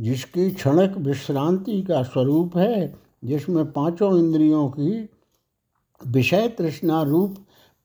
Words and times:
जिसकी 0.01 0.51
क्षणक 0.51 0.99
विश्रांति 0.99 1.83
का 1.83 2.03
स्वरूप 2.03 2.57
है, 2.57 2.95
जिसमें 3.25 3.73
पाँचों 3.73 4.19
इंद्रियों 4.19 4.69
की 4.69 5.11
विषय 6.07 6.49
तृष्णा 6.49 7.03
रूप 7.03 7.35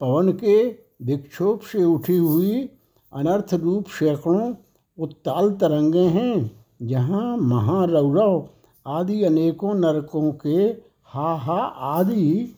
पवन 0.02 0.32
के 0.32 0.68
विक्षोभ 1.06 1.60
से 1.62 1.84
उठी 1.84 2.18
हुई 2.18 2.70
अनर्थ 3.14 3.54
रूप 3.54 3.88
सैकड़ों 3.88 4.54
उत्ताल 4.98 5.52
तरंगे 5.52 6.04
हैं, 6.08 6.52
जहाँ 6.82 7.38
महारौरव 7.38 8.50
आदि 8.88 9.24
अनेकों 9.24 9.74
नरकों 9.74 10.32
के 10.32 10.64
हा 11.06 11.36
हा 11.36 11.60
आदि 11.92 12.56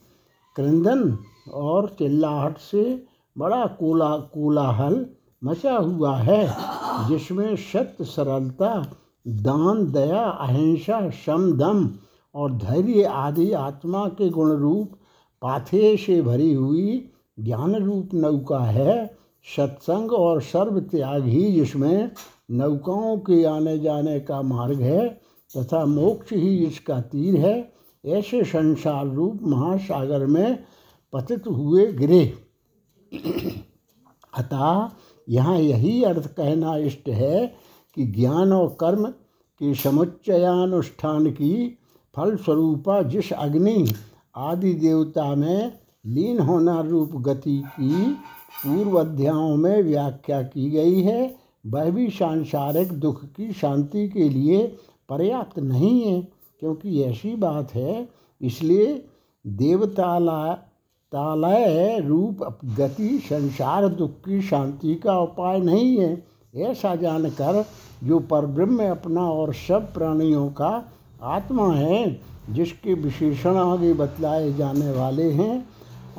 क्रंदन 0.56 1.18
और 1.52 1.88
चिल्लाहट 1.98 2.58
से 2.58 3.06
बड़ा 3.38 3.66
कोला, 3.66 4.16
कोलाहल 4.16 5.06
मचा 5.44 5.76
हुआ 5.76 6.16
है, 6.16 6.56
जिसमें 7.08 7.56
सत्य, 7.56 8.04
सरलता, 8.04 8.86
दान, 9.26 9.92
दया, 9.92 10.22
अहिंसा 10.22 11.10
शम 11.10 11.52
दम 11.52 11.90
और 12.34 12.52
धैर्य 12.52 13.04
आदि 13.04 13.52
आत्मा 13.52 14.06
के 14.08 14.28
गुण 14.28 14.50
रूप 14.50 14.92
पाथे 15.42 15.96
से 15.96 16.20
भरी 16.22 16.52
हुई 16.54 17.10
ज्ञान 17.40 17.74
रूप 17.74 18.14
नौका 18.14 18.58
है। 18.58 19.06
सत्संग 19.46 20.12
और 20.12 20.40
सर्व 20.42 20.80
त्याग 20.82 21.24
ही 21.24 21.52
जिसमें 21.52 22.10
नौकाओं 22.50 23.16
के 23.18 23.42
आने 23.44 23.78
जाने 23.78 24.18
का 24.20 24.40
मार्ग 24.42 24.80
है 24.80 25.08
तथा 25.50 25.84
मोक्ष 25.86 26.32
ही 26.32 26.56
इसका 26.64 27.00
तीर 27.02 27.36
है, 27.36 27.72
ऐसे 28.04 28.42
संसार 28.44 29.06
रूप 29.06 29.40
महासागर 29.42 30.26
में 30.26 30.58
पतित 31.12 31.46
हुए 31.46 31.86
गिरे 31.92 32.24
अतः 34.38 34.90
यहाँ 35.28 35.58
यही 35.58 36.02
अर्थ 36.04 36.26
कहना 36.26 36.76
इष्ट 36.76 37.08
है 37.08 37.46
कि 37.96 38.06
ज्ञान 38.06 38.52
और 38.52 38.76
कर्म 38.80 39.06
के 39.60 39.74
समुच्चयानुष्ठान 39.74 41.30
की 41.30 41.54
फलस्वरूपा 42.14 43.00
जिस 43.02 43.32
अग्नि 43.32 43.86
आदि 44.36 44.72
देवता 44.74 45.34
में 45.34 45.72
लीन 46.06 46.38
होना 46.40 46.80
रूप 46.80 47.12
गति 47.16 47.62
की 47.66 48.04
पूर्व 48.64 49.00
अध्यायों 49.00 49.56
में 49.56 49.82
व्याख्या 49.82 50.42
की 50.42 50.70
गई 50.70 51.00
है। 51.00 51.34
वह 51.66 51.90
भी 51.90 52.08
सांसारिक 52.10 52.92
दुख 52.92 53.24
की 53.24 53.52
शांति 53.52 54.08
के 54.08 54.28
लिए 54.28 54.66
पर्याप्त 55.08 55.58
नहीं 55.58 56.00
है, 56.02 56.20
क्योंकि 56.60 57.02
ऐसी 57.02 57.34
बात 57.36 57.74
है। 57.74 58.08
इसलिए 58.40 59.04
देवताला 59.46 60.54
तालय 61.12 61.98
रूप 62.00 62.58
गति, 62.78 63.18
संसार 63.28 63.88
दुख 63.88 64.10
की 64.10 64.40
शांति 64.42 64.94
का 64.94 65.18
उपाय 65.18 65.60
नहीं 65.60 65.96
है। 65.98 66.24
ऐसा 66.56 66.94
जानकर 66.96 67.64
जो 68.04 68.18
परब्रह्म 68.18 68.88
अपना 68.90 69.30
और 69.30 69.54
सब 69.54 69.92
प्राणियों 69.94 70.48
का 70.50 70.92
आत्मा 71.22 71.72
है 71.72 72.35
जिसके 72.50 72.94
विशेषण 72.94 73.56
आगे 73.56 73.94
बतलाए 73.94 74.52
जाने 74.52 74.90
वाले 74.90 75.30
हैं 75.30 75.68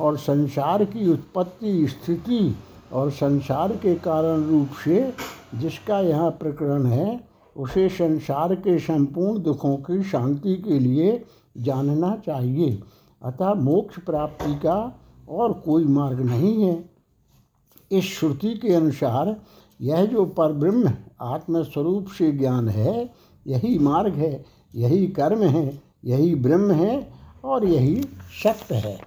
और 0.00 0.16
संसार 0.16 0.84
की 0.84 1.12
उत्पत्ति 1.12 1.86
स्थिति 1.88 2.56
और 2.92 3.10
संसार 3.10 3.76
के 3.76 3.94
कारण 3.94 4.44
रूप 4.44 4.68
से 4.84 5.14
जिसका 5.54 6.00
यह 6.00 6.28
प्रकरण 6.28 6.86
है, 6.86 7.28
उसे 7.56 7.88
संसार 7.88 8.54
के 8.54 8.78
संपूर्ण 8.78 9.42
दुखों 9.42 9.76
की 9.76 10.02
शांति 10.02 10.56
के 10.56 10.78
लिए 10.78 11.24
जानना 11.58 12.16
चाहिए। 12.26 12.82
अतः 13.22 13.54
मोक्ष 13.54 13.98
प्राप्ति 13.98 14.54
का 14.54 15.00
और 15.28 15.52
कोई 15.52 15.84
मार्ग 15.84 16.20
नहीं 16.20 16.62
है। 16.62 16.90
इस 17.92 18.04
श्रुति 18.04 18.54
के 18.54 18.74
अनुसार 18.74 19.36
यह 19.80 20.04
जो 20.04 20.24
परब्रह्म 20.24 20.92
आत्मस्वरूप 21.20 22.06
से 22.06 22.32
ज्ञान 22.32 22.68
है, 22.68 23.10
यही 23.46 23.78
मार्ग 23.78 24.14
है, 24.14 24.44
यही 24.74 25.06
कर्म 25.06 25.42
है 25.42 25.87
यही 26.08 26.34
ब्रह्म 26.34 26.72
है 26.72 27.12
और 27.44 27.64
यही 27.64 28.02
सत्य 28.42 28.74
है। 28.74 28.98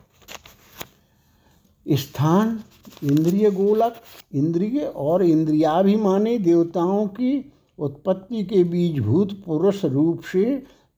स्थान, 1.88 2.59
इंद्रिय 3.03 3.50
गोलक, 3.51 3.95
इंद्रिय 4.35 4.79
और 4.79 5.23
इंद्रियाभिमानी 5.23 6.38
देवताओं 6.38 7.07
की 7.07 7.53
उत्पत्ति 7.79 8.44
के 8.44 8.63
बीजभूत 8.63 9.31
पुरुष 9.45 9.84
रूप 9.85 10.22
से 10.22 10.44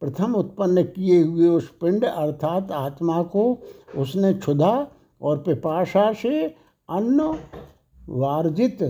प्रथम 0.02 0.36
उत्पन्न 0.36 0.84
किए 0.84 1.22
हुए 1.24 1.48
उस 1.48 1.70
पिंड 1.82 2.06
अर्थात 2.06 2.72
आत्मा 2.72 3.22
को 3.24 3.44
उसने 3.98 4.34
क्षुधा 4.34 4.88
और 5.22 5.38
पिपाशा 5.38 6.12
से 6.14 6.44
अन्न 6.90 7.40
वार्जित 8.10 8.84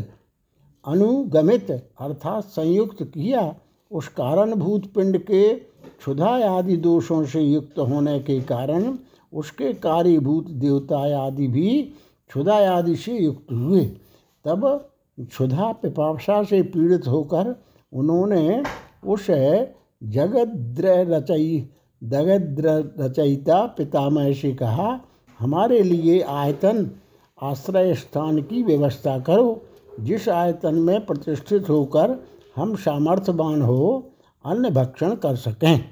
अनुगमित 0.86 1.72
अर्थात 1.72 2.44
संयुक्त 2.44 3.04
किया। 3.04 3.56
उस 3.92 4.08
कारणभूत 4.08 4.86
पिंड 4.94 5.18
के 5.18 5.73
क्षुधा 6.04 6.30
आदि 6.50 6.76
दोषों 6.78 7.26
से 7.26 7.42
युक्त 7.42 7.80
होने 7.80 8.20
के 8.20 8.40
कारण 8.42 8.98
उसके 9.34 9.74
कार्यभूत 9.74 10.50
देवता 10.52 10.98
आदि 11.26 11.48
भी 11.48 11.82
क्षुधा 12.30 12.56
आदि 12.72 12.96
से 12.96 13.14
युक्त 13.14 13.52
हुए। 13.52 13.86
तब 14.46 14.66
क्षुधा 15.20 15.72
पिपाशा 15.72 16.44
से 16.44 16.62
पीड़ित 16.64 17.08
होकर 17.08 17.56
उन्होंने 17.94 18.64
उस 19.06 19.28
जगद्र 20.04 20.88
रचयी 21.14 21.70
जगद्र 22.04 22.94
रचयिता 23.00 23.66
पितामह 23.66 24.34
से 24.34 24.52
कहा, 24.52 25.00
हमारे 25.40 25.82
लिए 25.84 26.22
आयतन 26.22 26.90
आश्रय 27.44 27.94
स्थान 27.94 28.42
की 28.42 28.64
व्यवस्था 28.64 29.20
करो। 29.20 29.62
जिस 30.00 30.30
आयतन 30.30 30.76
में 30.76 31.06
प्रतिष्ठित 31.06 31.70
होकर 31.70 32.24
हम 32.56 32.76
सामर्थ्यवान 32.76 33.62
हो 33.62 34.10
अन्न 34.46 34.70
भक्षण 34.70 35.16
कर 35.16 35.36
सकें। 35.36 35.86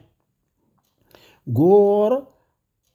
गो 1.47 1.71
और 1.93 2.13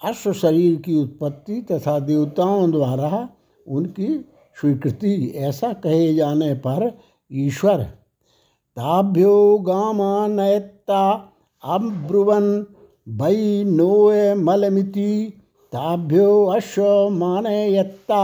अश्व 0.01 0.33
शरीर 0.33 0.75
की 0.77 0.97
उत्पत्ति 0.97 1.61
तथा 1.63 1.99
देवताओं 2.01 2.71
द्वारा 2.71 3.29
उनकी 3.67 4.09
स्वीकृति, 4.57 5.33
ऐसा 5.37 5.73
कहे 5.73 6.15
जाने 6.15 6.53
पर 6.55 6.91
ईश्वर, 7.31 7.83
ताभ्यो 8.77 9.59
गामानयत्ता 9.59 11.03
अब्रुवन 11.65 12.45
वै 13.07 13.65
नोय 13.65 14.35
मलमिति, 14.35 15.33
ताभ्यो 15.73 16.45
अश्व 16.47 17.09
मानयत्ता 17.11 18.23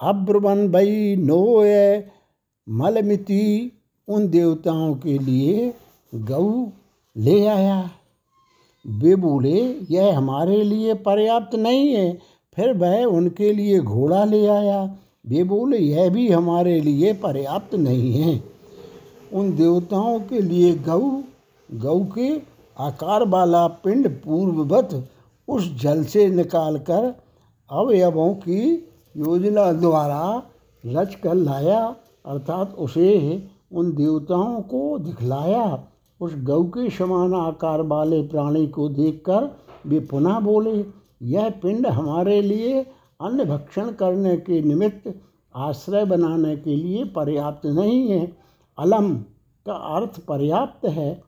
अब्रुवन 0.00 0.66
वै 0.68 1.16
नोय 1.16 2.04
मलमिति, 2.66 3.72
उन 4.08 4.28
देवताओं 4.28 4.94
के 4.94 5.18
लिए 5.18 5.72
गऊ 6.14 6.66
ले 7.16 7.46
आया। 7.46 7.90
वे 8.86 9.16
बोले, 9.16 9.78
यह 9.90 10.18
हमारे 10.18 10.62
लिए 10.64 10.94
पर्याप्त 10.94 11.54
नहीं 11.54 11.88
है, 11.88 12.18
फिर 12.56 12.72
वह 12.72 13.04
उनके 13.04 13.52
लिए 13.52 13.80
घोड़ा 13.80 14.24
ले 14.24 14.46
आया। 14.46 14.96
वे 15.26 15.44
बोले, 15.44 15.78
यह 15.78 16.10
भी 16.10 16.28
हमारे 16.28 16.80
लिए 16.80 17.12
पर्याप्त 17.12 17.74
नहीं 17.74 18.12
है। 18.12 18.44
उन 19.32 19.56
देवताओं 19.56 20.20
के 20.20 20.40
लिए 20.40 20.74
गऊ 20.74 21.22
गऊ 21.74 22.04
के 22.04 22.42
आकार 22.78 23.28
वाला 23.28 23.66
पिंड 23.66 24.08
पूर्ववत 24.08 25.08
उस 25.48 25.80
जल 25.82 26.04
से 26.04 26.26
निकालकर 26.28 27.14
अवयवों 27.70 28.34
की 28.34 28.88
योजना 29.16 29.72
द्वारा 29.72 30.42
रच 30.86 31.14
कर 31.14 31.34
लाया, 31.34 31.96
अर्थात 32.26 32.74
उसे 32.74 33.48
उन 33.72 33.92
देवताओं 33.92 34.60
को 34.60 34.98
दिखलाया। 34.98 35.84
उस 36.22 36.34
गौ 36.36 36.62
के 36.62 36.90
समान 36.90 37.34
आकार 37.34 37.82
वाले 37.82 38.22
प्राणी 38.22 38.66
को 38.66 38.88
देखकर 38.88 39.56
वे 39.86 40.00
पुनः 40.00 40.40
बोले, 40.40 40.84
यह 41.22 41.50
पिंड 41.50 41.86
हमारे 41.86 42.42
लिए 42.42 42.82
अन्न 43.20 43.44
भक्षण 43.44 43.92
करने 43.92 44.36
के 44.36 44.62
निमित्त 44.62 45.20
आश्रय 45.56 46.04
बनाने 46.04 46.56
के 46.56 46.76
लिए 46.76 47.04
पर्याप्त 47.04 47.66
नहीं 47.66 48.08
है। 48.08 48.36
अलम 48.78 49.16
का 49.66 49.72
अर्थ 49.72 50.20
पर्याप्त 50.20 50.84
है। 50.84 51.22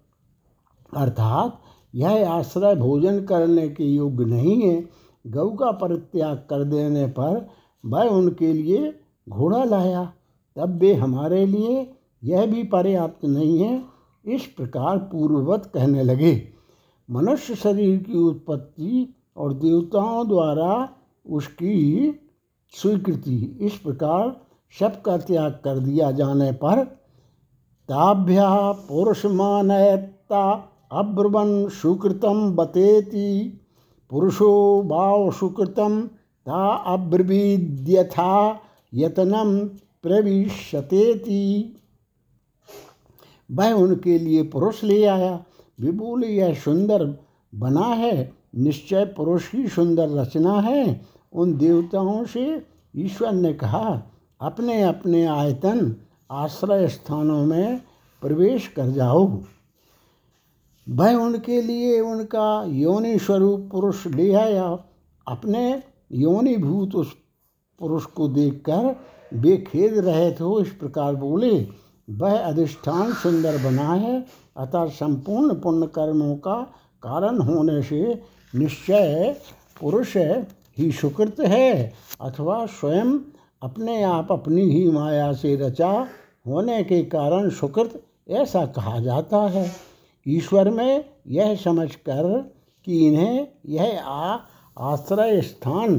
अर्थात 0.97 1.61
यह 1.95 2.31
आश्रय 2.31 2.75
भोजन 2.75 3.25
करने 3.25 3.69
के 3.69 3.85
योग्य 3.85 4.25
नहीं 4.25 4.63
है। 4.63 4.89
गौ 5.27 5.51
का 5.51 5.71
परित्याग 5.71 6.37
कर 6.37 6.65
देने 6.65 7.07
पर 7.07 7.49
वह 7.87 8.05
उनके 8.05 8.53
लिए 8.53 8.95
घोड़ा 9.29 9.65
लाया। 9.65 10.13
तब 10.57 10.79
वे 10.79 10.95
हमारे 10.95 11.47
लिए 11.47 11.93
यह 12.25 12.47
भी 12.47 12.63
पर्याप्त 12.63 13.25
नहीं 13.25 13.59
है। 13.59 13.94
इस 14.27 14.47
प्रकार 14.47 14.99
पूर्ववत 14.99 15.71
कहने 15.75 16.03
लगे, 16.03 16.49
मनुष्य 17.09 17.55
शरीर 17.55 17.99
की 17.99 18.19
उत्पत्ति 18.19 19.15
और 19.37 19.53
देवताओं 19.53 20.27
द्वारा 20.29 20.89
उसकी 21.27 22.11
स्वीकृति। 22.75 23.59
इस 23.61 23.77
प्रकार 23.77 24.37
शब 24.75 25.01
का 25.03 25.17
त्याग 25.19 25.53
कर 25.65 25.79
दिया 25.79 26.11
जाने 26.11 26.51
पर, 26.53 26.85
ताभ्या 27.89 28.51
पुरुषमानयता 28.89 30.45
अब्रुवन 30.93 31.69
सुकृतम 31.69 32.51
बतेति, 32.51 33.61
पुरुषो 34.11 34.83
भाव 34.83 35.31
सुकृतम 35.31 36.01
ता 36.47 36.67
अब्रवीद्यथा 36.87 38.61
यतनम 38.93 39.59
प्रविशतेति। 40.03 41.41
वह 43.51 43.73
उनके 43.73 44.19
लिए 44.19 44.43
पुरुष 44.43 44.85
ले 44.85 45.05
आया। 45.05 45.45
विपुल, 45.81 46.25
यह 46.25 46.55
सुंदर 46.55 47.25
बना 47.55 47.87
है। 47.87 48.33
निश्चय 48.57 49.05
पुरुष 49.05 49.49
की 49.49 49.69
सुंदर 49.69 50.09
रचना 50.09 50.61
है। 50.61 51.01
उन 51.33 51.59
देवताओं 51.59 52.25
से 52.25 52.67
ईश्वर 52.97 53.33
ने 53.33 53.53
कहा, 53.53 54.03
अपने 54.41 54.83
अपने 54.83 55.27
आयतन 55.27 55.97
आश्रय 56.31 56.89
स्थानों 56.89 57.47
में 57.47 57.81
प्रवेश 58.23 58.69
कर 58.69 58.87
जाओ। 58.87 59.41
वह 60.89 61.15
उनके 61.15 61.63
लिए 61.63 62.01
उनका 62.01 62.65
योनि 62.69 63.19
स्वरूप 63.19 63.69
पुरुष 63.73 64.07
ले 64.07 64.33
आया। 64.33 64.79
अपने 65.29 65.83
योनि 66.13 66.57
भूत 66.57 66.95
उस 66.95 67.15
पुरुष 67.79 68.05
को 68.05 68.29
देखकर 68.29 68.97
वे 69.35 69.57
खेद 69.57 69.99
रहे 69.99 70.33
थे। 70.33 70.63
इस 70.63 70.69
प्रकार 70.69 71.15
बोले 71.15 71.84
वह 72.09 72.39
अधिष्ठान 72.39 73.13
सुंदर 73.13 73.57
बना 73.59 73.93
है, 73.93 74.25
अतः 74.57 74.87
संपूर्ण 74.87 75.55
पुण्य 75.55 75.87
कर्मों 75.87 76.37
का 76.37 76.61
कारण 77.03 77.39
होने 77.39 77.83
से 77.83 78.23
निश्चय 78.55 79.37
पुरुष 79.81 80.17
ही 80.79 80.91
सुकृत 80.93 81.41
है, 81.41 81.93
अथवा 82.21 82.67
स्वयं 82.67 83.19
अपने 83.63 84.03
आप 84.03 84.33
अपनी 84.33 84.63
ही 84.63 84.91
माया 84.91 85.33
से 85.33 85.57
रचा 85.57 86.09
होने 86.47 86.83
के 86.85 87.03
कारण 87.05 87.49
सुकृत 87.51 88.03
ऐसा 88.31 88.65
कहा 88.67 88.99
जाता 89.01 89.39
है। 89.49 89.71
ईश्वर 90.29 90.71
में 90.71 91.05
यह 91.29 91.55
समझकर 91.55 92.53
कि 92.87 93.07
इन्हें 93.07 93.49
यह 93.67 94.03
आ, 94.05 94.39
आश्रय 94.79 95.41
स्थान 95.41 95.99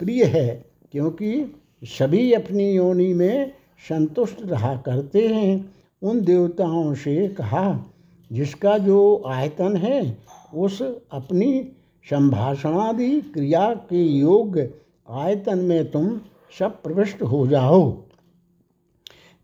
प्रिय 0.00 0.24
है, 0.24 0.64
क्योंकि 0.92 1.60
सभी 1.98 2.32
अपनी 2.32 2.70
योनि 2.72 3.14
में 3.14 3.52
संतुष्ट 3.88 4.36
रहा 4.42 4.76
करते 4.76 5.28
हैं। 5.28 5.74
उन 6.02 6.20
देवताओं 6.20 6.94
से 6.94 7.28
कहा, 7.28 7.84
जिसका 8.32 8.78
जो 8.78 9.22
आयतन 9.26 9.76
है, 9.76 10.18
उस 10.54 10.82
अपनी 11.12 11.72
संभाषणादि 12.10 13.20
क्रिया 13.20 13.74
के 13.74 14.02
योग्य 14.02 14.74
आयतन 15.10 15.58
में 15.58 15.90
तुम 15.90 16.20
सब 16.58 16.82
प्रविष्ट 16.82 17.22
हो 17.22 17.46
जाओ। 17.46 18.02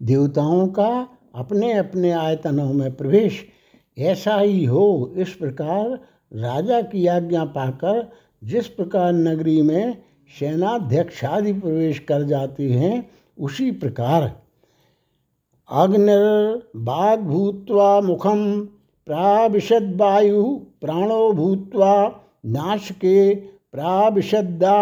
देवताओं 0.02 0.68
का 0.68 1.08
अपने 1.34 1.72
अपने 1.72 2.10
आयतनों 2.10 2.72
में 2.72 2.96
प्रवेश 2.96 3.46
ऐसा 3.98 4.36
ही 4.36 4.64
हो। 4.64 5.14
इस 5.16 5.30
प्रकार 5.30 5.90
राजा 6.34 6.80
की 6.82 7.06
आज्ञा 7.06 7.44
पाकर 7.44 8.12
जिस 8.44 8.68
प्रकार 8.68 9.12
नगरी 9.12 9.62
में 9.62 10.02
सेनाध्यक्षादि 10.40 11.52
प्रवेश 11.52 11.98
कर 11.98 12.22
जाते 12.22 12.72
हैं 12.72 13.10
उसी 13.38 13.70
प्रकार 13.82 14.22
अग्निर्बाग 15.68 17.20
भूत्वा 17.28 17.88
मुखम 18.00 18.42
प्राविशद्वायु 19.06 20.42
प्राणो 20.80 21.32
भूत्वा 21.32 21.92
नाशके 22.56 23.16
प्राविशद्दा 23.72 24.76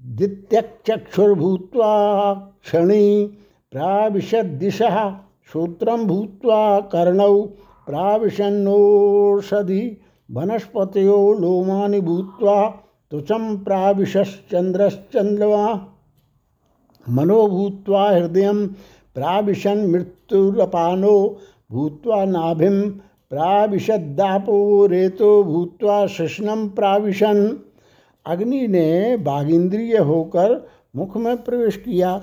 दित्यक्षुर्भूत्वा 0.00 1.92
क्षणी 2.34 3.26
प्राविशद्दिशः 3.72 4.96
श्रोत्रं 5.50 6.06
भूत्वा 6.06 6.58
कर्णौ 6.92 7.34
प्राविशन्नोषधि 7.86 9.82
वनस्पतयो 10.28 11.18
लोमानि 11.40 12.00
भूत्वा 12.00 12.56
त्वचं 13.10 13.56
प्राविशश्चन्द्रश्चन्द्रमा 13.64 15.64
मनोभूत्वा 17.08 18.08
हृदय 18.10 18.52
प्राविशन 19.14 19.86
मृत्युरपानो 19.90 21.40
भूत्वा 21.72 22.24
नाभिम 22.24 22.80
प्राविशदापो 23.30 24.86
रेतो 24.86 25.42
भूत्वा 25.44 26.06
शिष्णम 26.06 26.68
प्राविशन। 26.68 27.58
अग्नि 28.26 28.66
ने 28.68 29.16
बागिंद्रिय 29.16 29.98
होकर 29.98 30.66
मुख 30.96 31.16
में 31.16 31.36
प्रवेश 31.44 31.76
किया, 31.76 32.14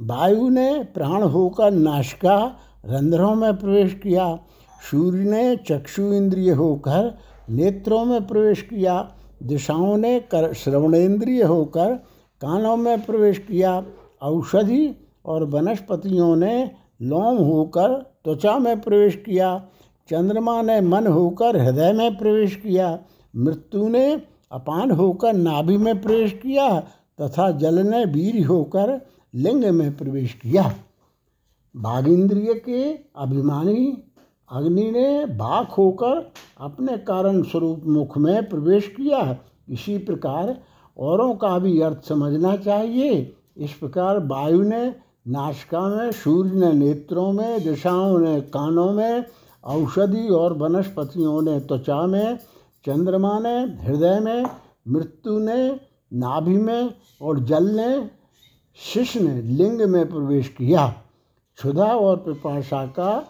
वायु 0.00 0.48
ने 0.48 0.84
प्राण 0.94 1.22
होकर 1.22 1.70
नाशिका 1.70 2.36
रंध्रों 2.86 3.34
में 3.34 3.56
प्रवेश 3.56 3.94
किया, 3.94 4.38
सूर्य 4.90 5.24
ने 5.24 5.56
चक्षु 5.56 6.02
इंद्रिय 6.12 6.50
होकर 6.50 7.18
नेत्रों 7.50 8.04
में 8.04 8.26
प्रवेश 8.26 8.62
किया, 8.62 9.12
दिशाओं 9.42 9.96
ने 9.96 10.18
कर 10.20 10.52
श्रवणेन्द्रिय 10.52 11.42
होकर 11.42 11.94
कानों 12.40 12.76
में 12.76 13.02
प्रवेश 13.02 13.38
किया। 13.38 13.84
औषधि 14.24 15.06
और 15.26 15.44
वनस्पतियों 15.44 16.36
ने 16.36 16.70
लोम 17.02 17.36
होकर 17.36 18.02
त्वचा 18.24 18.58
में 18.58 18.80
प्रवेश 18.80 19.16
किया। 19.16 19.66
चंद्रमा 20.08 20.62
ने 20.62 20.80
मन 20.80 21.06
होकर 21.06 21.56
हृदय 21.56 21.92
में 21.92 22.18
प्रवेश 22.18 22.56
किया। 22.56 22.98
मृत्यु 23.36 23.88
ने 23.88 24.22
अपान 24.52 24.90
होकर 24.90 25.32
नाभि 25.32 25.76
में 25.76 26.02
प्रवेश 26.02 26.32
किया 26.32 26.80
तथा 27.20 27.50
जल 27.50 27.78
ने 27.78 28.04
वीर 28.04 28.46
होकर 28.46 29.06
लिंग 29.34 29.64
में 29.64 29.96
प्रवेश 29.96 30.32
किया। 30.32 30.74
बाघ 31.76 32.08
इंद्रिय 32.08 32.54
के 32.54 32.92
अभिमानी 33.16 34.02
अग्नि 34.52 34.90
ने 34.90 35.26
बाघ 35.26 35.66
होकर 35.66 36.32
अपने 36.60 36.96
कारण 36.96 37.42
स्वरूप 37.42 37.82
मुख 37.86 38.18
में 38.18 38.48
प्रवेश 38.48 38.88
किया। 38.88 39.36
इसी 39.68 39.98
प्रकार 39.98 40.60
औरों 40.98 41.34
का 41.34 41.58
भी 41.58 41.80
अर्थ 41.80 42.04
समझना 42.04 42.56
चाहिए। 42.56 43.33
इस 43.56 43.72
प्रकार 43.72 44.18
वायु 44.18 44.62
ने, 44.62 44.94
नाशिका 45.28 45.80
में, 45.80 46.12
सूर्य 46.12 46.50
ने 46.50 46.72
नेत्रों 46.72 47.32
में, 47.32 47.64
दिशाओं 47.64 48.18
ने 48.18 48.40
कानों 48.40 48.92
में, 48.92 49.24
औषधि 49.64 50.28
और 50.28 50.52
वनस्पतियों 50.52 51.42
ने 51.42 51.60
त्वचा 51.60 52.06
में, 52.06 52.38
चंद्रमा 52.86 53.38
ने, 53.38 53.58
हृदय 53.58 54.20
में, 54.20 54.44
मृत्यु 54.88 55.38
ने, 55.38 55.80
नाभि 56.12 56.58
में 56.58 56.94
और 57.22 57.38
जल 57.38 57.64
ने 57.64 58.10
शिष्य 58.76 59.20
ने, 59.20 59.42
लिंग 59.42 59.80
में 59.82 60.08
प्रवेश 60.08 60.48
किया। 60.48 60.94
क्षुधा 61.56 61.94
और 61.94 62.16
पिपाशा 62.16 62.86
का 62.86 63.28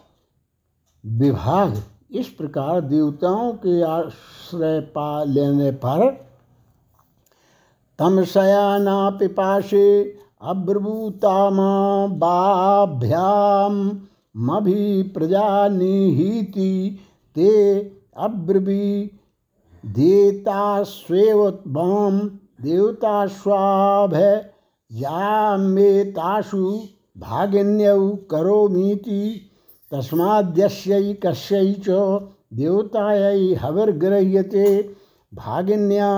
विभाग। 1.07 1.83
इस 2.11 2.29
प्रकार 2.29 2.81
देवताओं 2.81 3.53
के 3.53 3.83
आश्रय 3.83 4.81
पा 4.81 5.25
लेने 5.25 5.71
पर 5.71 6.27
तमसयाना 7.99 8.99
पिपाशे 9.19 9.89
मभि 14.47 14.85
प्रजा 15.15 15.49
निहिति 15.69 16.73
ते 17.37 17.51
अब्रवी 18.27 18.89
देतास्वेवत्वाम 19.85 20.89
देवतास्वाभय 22.65 24.35
यामेतासु 24.91 26.65
भागिन्यौ 27.25 28.03
करोमीति 28.31 29.23
तस्माद्यस्यै 29.93 31.13
कस्यै 31.25 31.65
च 31.87 31.89
देवतायै 32.61 33.41
हविर्गृह्यते 33.63 34.67
भागिन्या 35.33 36.11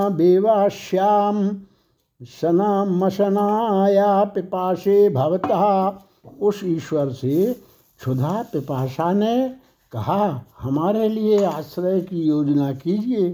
बेवाश्याम 2.23 2.53
सनामसनाया 2.53 4.25
पिपाशे 4.25 5.09
भवता। 5.09 6.09
उस 6.41 6.61
ईश्वर 6.65 7.13
से 7.13 7.53
क्षुधा 7.99 8.43
पिपाशा 8.43 9.13
ने 9.13 9.49
कहा, 9.93 10.45
हमारे 10.61 11.09
लिए 11.09 11.45
आश्रय 11.45 12.01
की 12.01 12.23
योजना 12.23 12.73
कीजिए। 12.73 13.31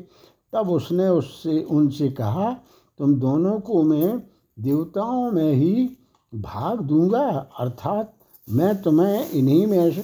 तब 0.52 0.70
उसने 0.70 1.08
उससे, 1.08 1.62
उनसे 1.62 2.08
कहा, 2.08 2.56
तुम 2.98 3.14
दोनों 3.14 3.60
को 3.60 3.82
मैं 3.82 4.18
देवताओं 4.58 5.30
में 5.30 5.52
ही 5.52 5.98
भाग 6.34 6.80
दूँगा, 6.80 7.50
अर्थात 7.58 8.14
मैं 8.50 8.82
तुम्हें 8.82 9.30
इन्हीं 9.30 9.66
में 9.66 10.02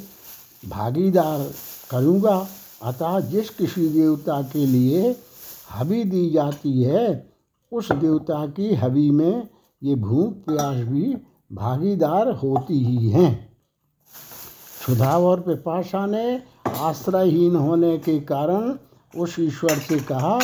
भागीदार 0.68 1.50
करूँगा। 1.90 2.49
अतः 2.82 3.20
जिस 3.20 3.50
किसी 3.50 3.88
देवता 3.88 4.42
के 4.42 4.66
लिए 4.66 5.16
हबी 5.78 6.04
दी 6.04 6.30
जाती 6.30 6.82
है 6.82 7.27
उस 7.73 7.93
देवता 7.93 8.47
की 8.47 8.75
हबी 8.75 9.11
में 9.11 9.49
ये 9.83 9.95
भूख 9.95 10.33
प्यास 10.33 10.77
भी 10.77 11.17
भागीदार 11.53 12.31
होती 12.31 12.85
ही 12.85 13.11
हैं। 13.11 13.57
क्षुधा 14.81 15.19
और 15.19 15.41
पिपाशा 15.41 16.07
ने 16.07 16.43
आश्रयहीन 16.79 17.57
होने 17.57 17.99
के 17.99 18.21
कारण 18.21 18.75
उस 19.17 19.37
ईश्वर 19.39 19.71
से 19.71 19.99
कहा, 20.01 20.39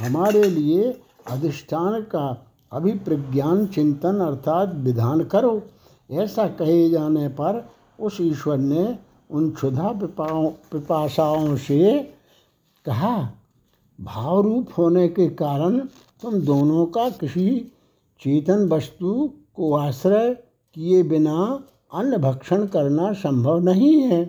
हमारे 0.00 0.44
लिए 0.44 1.00
अधिष्ठान 1.30 2.00
का 2.00 2.46
अभिप्रज्ञान 2.72 3.66
चिंतन 3.66 4.20
अर्थात 4.20 4.74
विधान 4.74 5.24
करो। 5.24 5.62
ऐसा 6.10 6.46
कहे 6.48 6.90
जाने 6.90 7.28
पर 7.28 7.68
उस 8.00 8.18
ईश्वर 8.20 8.58
ने 8.58 8.98
उन 9.30 9.50
क्षुधा 9.50 9.88
पिपाओं, 9.88 10.50
पिपाशाओं 10.72 11.56
से 11.56 12.14
कहा, 12.84 13.32
भावरूप 14.00 14.68
होने 14.78 15.08
के 15.08 15.28
कारण 15.28 15.78
तुम 16.24 16.34
दोनों 16.40 16.84
का 16.86 17.08
किसी 17.10 17.48
चेतन 18.20 18.68
वस्तु 18.68 19.10
को 19.54 19.72
आश्रय 19.74 20.32
किए 20.76 21.02
बिना 21.02 21.40
अन्न 21.94 22.18
भक्षण 22.18 22.64
करना 22.66 23.12
संभव 23.12 23.58
नहीं 23.60 24.00
है। 24.02 24.22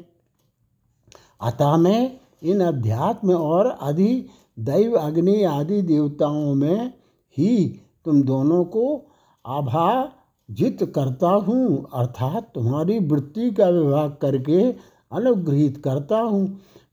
अतः 1.42 1.76
मैं 1.78 2.02
इन 2.44 2.62
अध्यात्म 2.62 3.34
और 3.34 3.68
आदि 3.82 4.12
दैव 4.60 4.96
अग्नि 4.96 5.44
आदि 5.44 5.82
देवताओं 5.84 6.54
में 6.56 6.94
ही 7.38 7.56
तुम 8.06 8.22
दोनों 8.24 8.64
को 8.66 8.86
आभाजित 9.46 10.84
करता 10.96 11.30
हूँ, 11.30 11.90
अर्थात 11.94 12.52
तुम्हारी 12.56 13.00
वृत्ति 13.00 13.52
का 13.52 13.70
विभाग 13.70 14.18
करके 14.22 14.62
अनुग्रहित 15.12 15.78
करता 15.78 16.20
हूँ। 16.20 16.48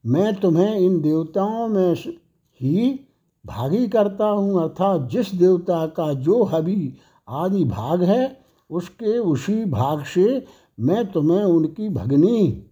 मैं 0.06 0.34
तुम्हें 0.34 0.74
इन 0.76 1.00
देवताओं 1.00 1.68
में 1.68 1.94
ही 1.94 3.08
भागी 3.44 3.86
करता 3.88 4.24
हूँ, 4.24 4.62
अर्थात 4.62 5.08
जिस 5.10 5.34
देवता 5.34 5.86
का 5.86 6.12
जो 6.12 6.42
हबी 6.44 6.94
आदि 7.28 7.64
भाग 7.64 8.02
है, 8.02 8.40
उसके 8.70 9.18
उसी 9.18 9.64
भाग 9.64 10.04
से 10.04 10.44
मैं 10.80 11.04
तुम्हें 11.12 11.42
उनकी 11.44 11.88
भगनी, 11.88 12.66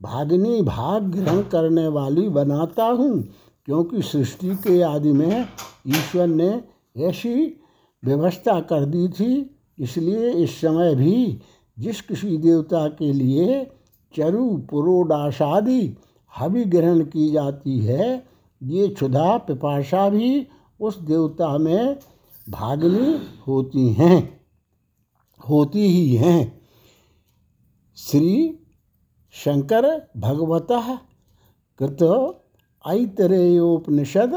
भागनी 0.00 0.60
भाग 0.62 1.02
ग्रहण 1.02 1.42
करने 1.42 1.86
वाली 1.88 2.28
बनाता 2.28 2.84
हूँ, 2.84 3.22
क्योंकि 3.66 4.02
सृष्टि 4.02 4.54
के 4.56 4.80
आदि 4.82 5.12
में 5.12 5.46
ईश्वर 5.86 6.26
ने 6.26 6.62
ऐसी 6.96 7.34
व्यवस्था 8.02 8.60
कर 8.60 8.84
दी 8.84 9.08
थी, 9.08 9.50
इसलिए 9.78 10.30
इस 10.32 10.60
समय 10.60 10.94
भी 10.94 11.40
जिस 11.78 12.00
किसी 12.00 12.36
देवता 12.38 12.86
के 12.88 13.12
लिए 13.12 13.64
चरु 14.14 14.46
पुरोडाशादि 14.70 15.96
हवि 16.32 16.64
ग्रहण 16.64 17.00
की 17.04 17.30
जाती 17.30 17.78
है 17.78 18.33
ये 18.64 18.88
क्षुधा 18.88 19.36
पिपाशा 19.38 20.08
भी 20.08 20.46
उस 20.80 20.98
देवता 20.98 21.58
में 21.58 21.96
भागनी 22.50 23.18
होती 23.46 23.92
हैं, 23.92 24.40
होती 25.48 25.86
ही 25.88 26.14
हैं। 26.14 26.60
श्री 27.96 28.58
शंकर 29.34 29.86
भगवत 30.16 30.66
कृत 31.80 32.02
ऐतरेयोपनिषद, 32.84 34.34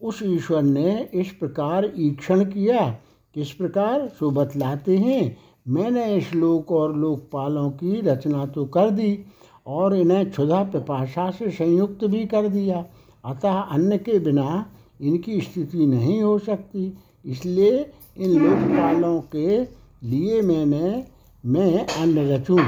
उस 0.02 0.20
ईश्वर 0.24 0.62
ने 0.62 1.10
इस 1.14 1.32
प्रकार 1.32 1.94
ईक्षण 1.98 2.46
किया। 2.46 3.00
किस 3.36 3.52
प्रकार? 3.52 4.10
सो 4.10 4.32
बतलाते 4.32 4.98
हैं, 4.98 5.38
मैंने 5.68 6.16
इस 6.16 6.36
लोक 6.36 6.72
और 6.72 6.98
लोकपालों 6.98 7.72
की 7.72 8.02
रचना 8.02 8.46
तो 8.46 8.66
कर 8.66 8.90
दी। 8.90 9.26
और 9.70 9.96
इन्हें 9.96 10.32
क्षुधा 10.32 10.64
पिपाशा 10.64 11.30
से 11.32 11.50
संयुक्त 11.52 12.06
भी 12.06 12.26
कर 12.26 12.48
दिया। 12.48 12.86
अतः 13.26 13.54
अन्न 13.54 13.98
के 13.98 14.20
बिना 14.20 14.66
इनकी 15.02 15.42
स्थिति 15.42 15.86
नहीं 15.86 16.22
हो 16.22 16.40
सकती। 16.40 16.94
इसलिए 17.26 17.92
इन 18.18 18.30
लोकपालों 18.40 19.22
के 19.22 19.62
लिए 20.08 20.42
मैंने, 20.42 21.04
मैं 21.46 21.86
अन्न 21.86 22.28
रचूं। 22.28 22.60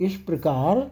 इस 0.00 0.16
प्रकार 0.16 0.90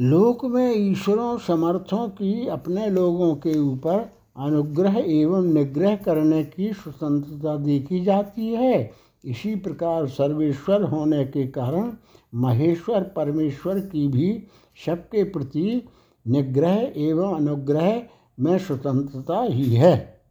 लोक 0.00 0.44
में 0.44 0.74
ईश्वरों, 0.76 1.38
समर्थों 1.38 2.08
की 2.08 2.48
अपने 2.48 2.90
लोगों 2.90 3.34
के 3.34 3.58
ऊपर 3.58 4.12
अनुग्रह 4.36 5.04
एवं 5.06 5.42
निग्रह 5.42 5.96
करने 5.96 6.44
की 6.44 6.72
स्वतंत्रता 6.72 7.56
देखी 7.56 8.00
जाती 8.04 8.48
है। 8.54 9.03
इसी 9.24 9.54
प्रकार 9.54 10.06
सर्वेश्वर 10.06 10.82
होने 10.82 11.24
के 11.24 11.46
कारण 11.46 11.92
महेश्वर 12.34 13.02
परमेश्वर 13.16 13.78
की 13.80 14.06
भी 14.08 14.46
सबके 14.86 15.24
प्रति 15.24 15.82
निग्रह 16.26 16.92
एवं 16.96 17.36
अनुग्रह 17.36 18.02
में 18.40 18.58
स्वतंत्रता 18.58 19.42
ही 19.42 19.74
है। 19.74 20.22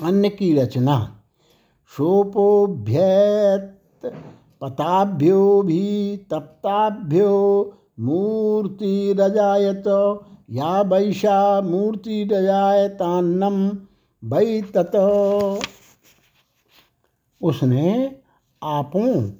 अन्न 0.00 0.28
की 0.28 0.52
रचना, 0.54 0.96
सोपोभ्यत 1.90 3.78
पताभ्यो 4.60 5.62
भी 5.62 6.16
तप्ताभ्यो 6.30 7.32
मूर्ति 8.00 9.14
रजायत 9.18 9.84
या 10.50 10.80
वैशा 10.82 11.60
मूर्ति 11.60 12.22
रजायतान्नम 12.32 13.58
वै 14.22 14.60
तत। 14.76 14.92
उसने 17.42 18.16
आपों 18.62 19.30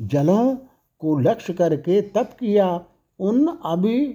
जलों 0.00 0.54
को 1.00 1.18
लक्ष्य 1.18 1.52
करके 1.52 2.00
तप 2.02 2.30
किया। 2.40 2.84
उन 3.20 3.46
अभी 3.46 4.06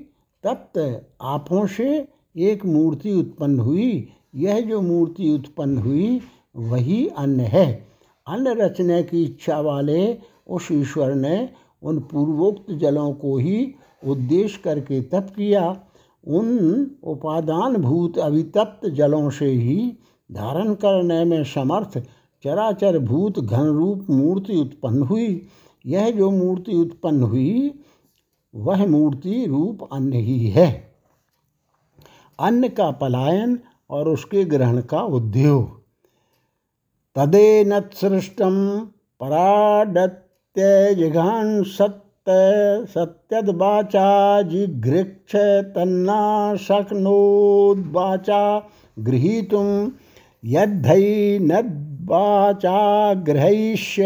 तप्त 0.44 1.08
आपों 1.22 1.68
से 1.68 2.08
एक 2.38 2.66
मूर्ति 2.66 3.12
उत्पन्न 3.12 3.60
हुई। 3.60 4.10
यह 4.36 4.60
जो 4.62 4.82
मूर्ति 4.82 5.34
उत्पन्न 5.34 5.78
हुई, 5.78 6.22
वही 6.56 7.08
अन्न 7.08 7.40
है। 7.40 7.88
अन्न 8.28 8.48
रचने 8.48 9.04
की 9.04 9.24
इच्छा 9.24 9.60
वाले 9.60 10.18
उस 10.48 10.68
ईश्वर 10.72 11.16
ने 11.16 11.50
उन 11.84 12.00
पूर्वोक्त 12.00 12.72
जलों 12.72 13.14
को 13.14 13.38
ही 13.38 13.76
उद्देश्य 14.08 14.62
करके 14.64 15.02
तप 15.02 15.28
किया। 15.36 15.84
उन 16.28 16.92
उपादान 17.04 17.76
भूत 17.76 18.18
अभितप्त 18.18 18.90
जलों 18.90 19.30
से 19.30 19.46
ही 19.46 19.98
धारण 20.32 20.74
करने 20.74 21.26
में 21.26 21.44
समर्थ 21.44 22.04
चराचर 22.46 23.00
भूत 23.00 23.40
घन 23.40 23.64
रूप 23.64 24.08
मूर्ति 24.10 24.56
उत्पन्न 24.56 25.02
हुई। 25.02 25.48
यह 25.86 26.12
जो 26.12 26.32
मूर्ति 26.32 26.72
उत्पन्न 26.72 27.24
हुई, 27.24 27.74
वह 28.56 28.88
मूर्ति 28.88 29.46
रूप 29.46 29.90
अन्न 29.94 30.14
ही 30.14 30.50
है। 30.50 30.94
अन्न 32.40 32.68
का 32.68 32.92
पलायन 32.92 33.60
और 33.90 34.10
उसके 34.10 34.46
ग्रहण 34.46 34.82
का 34.82 35.02
उद्योग। 35.02 35.82
तदेनत्सृष्टम 37.16 38.88
पराडत्य 39.20 40.96
जिघान 40.96 41.64
सत्य 41.64 42.86
सत्यदवाचा 42.90 44.42
जिघृक्ष 44.42 45.32
तन्ना 45.76 46.56
शक्नोद्वाचा 46.56 48.70
गृहीतुम 49.00 49.92
ग्रहैष्य 53.26 54.04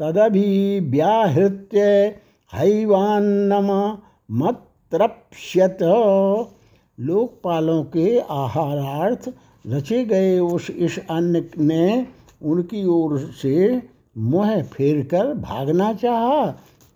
तदभिव्याहृत्य 0.00 1.80
हैवान्नम 2.52 3.68
मत्रप्स्यत 4.30 5.78
लोकपालों 6.98 7.82
के 7.84 8.18
आहारार्थ 8.20 9.32
रचे 9.66 10.04
गए 10.04 10.38
उस 10.38 10.70
इस 10.70 10.98
अन्न 11.10 11.44
ने 11.58 12.06
उनकी 12.42 12.84
ओर 12.84 13.18
से 13.42 13.82
मुँह 14.18 14.62
फेर 14.62 15.02
कर 15.04 15.32
भागना 15.34 15.92
चाहा। 15.92 16.46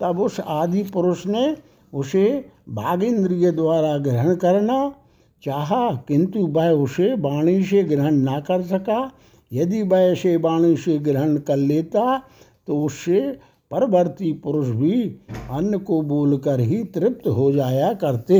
तब 0.00 0.20
उस 0.20 0.40
आदि 0.40 0.82
पुरुष 0.82 1.26
ने 1.26 1.56
उसे 1.92 2.50
भाग 2.68 3.02
इंद्रिय 3.02 3.50
द्वारा 3.50 3.96
ग्रहण 3.98 4.34
करना 4.34 4.94
चाहा, 5.42 5.90
किंतु 6.08 6.46
वह 6.46 6.70
उसे 6.70 7.14
वाणी 7.14 7.62
से 7.64 7.82
ग्रहण 7.84 8.14
ना 8.14 8.40
कर 8.40 8.62
सका। 8.62 9.10
यदि 9.52 9.82
वह 9.82 10.14
से 10.14 10.36
वाणी 10.36 10.76
से 10.76 10.98
ग्रहण 10.98 11.36
कर 11.38 11.56
लेता 11.56 12.16
तो 12.68 12.82
उससे 12.84 13.20
परवर्ती 13.70 14.32
पुरुष 14.32 14.66
भी 14.76 15.02
अन्न 15.50 15.78
को 15.78 16.00
बोलकर 16.02 16.60
ही 16.60 16.82
तृप्त 16.84 17.26
हो 17.28 17.50
जाया 17.52 17.92
करते। 17.94 18.38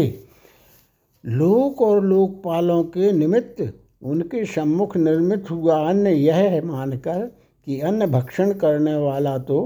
लोक 1.25 1.83
और 1.83 2.05
लोकपालों 2.05 2.83
के 2.85 3.13
निमित्त 3.13 3.73
उनके 4.03 4.45
सम्मुख 4.45 4.97
निर्मित 4.97 5.51
हुआ 5.51 5.79
अन्न 5.89 6.07
यह 6.07 6.61
मानकर 6.65 7.25
कि 7.67 7.81
अन्न 7.81 8.07
भक्षण 8.07 8.53
करने 8.55 8.95
वाला 8.95 9.37
तो 9.39 9.59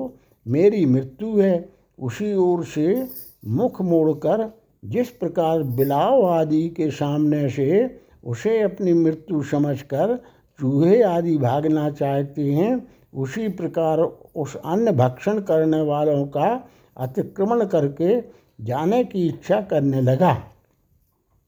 मेरी 0.46 0.84
मृत्यु 0.86 1.36
है। 1.40 1.68
उसी 1.98 2.34
ओर 2.34 2.64
से 2.64 3.06
मुख 3.46 3.80
मोड़कर 3.82 4.48
जिस 4.84 5.10
प्रकार 5.10 5.62
बिलाव 5.62 6.24
आदि 6.26 6.68
के 6.68 6.90
सामने 6.90 7.48
से 7.50 7.98
उसे 8.24 8.60
अपनी 8.60 8.92
मृत्यु 8.92 9.42
समझकर 9.42 10.18
चूहे 10.60 11.02
आदि 11.02 11.36
भागना 11.38 11.90
चाहते 11.90 12.52
हैं, 12.52 12.88
उसी 13.14 13.48
प्रकार 13.48 13.98
उस 14.36 14.56
अन्न 14.56 14.92
भक्षण 14.92 15.40
करने 15.40 15.80
वालों 15.82 16.26
का 16.26 16.48
अतिक्रमण 16.96 17.64
करके 17.64 18.20
जाने 18.64 19.04
की 19.04 19.26
इच्छा 19.28 19.60
करने 19.60 20.00
लगा। 20.00 20.32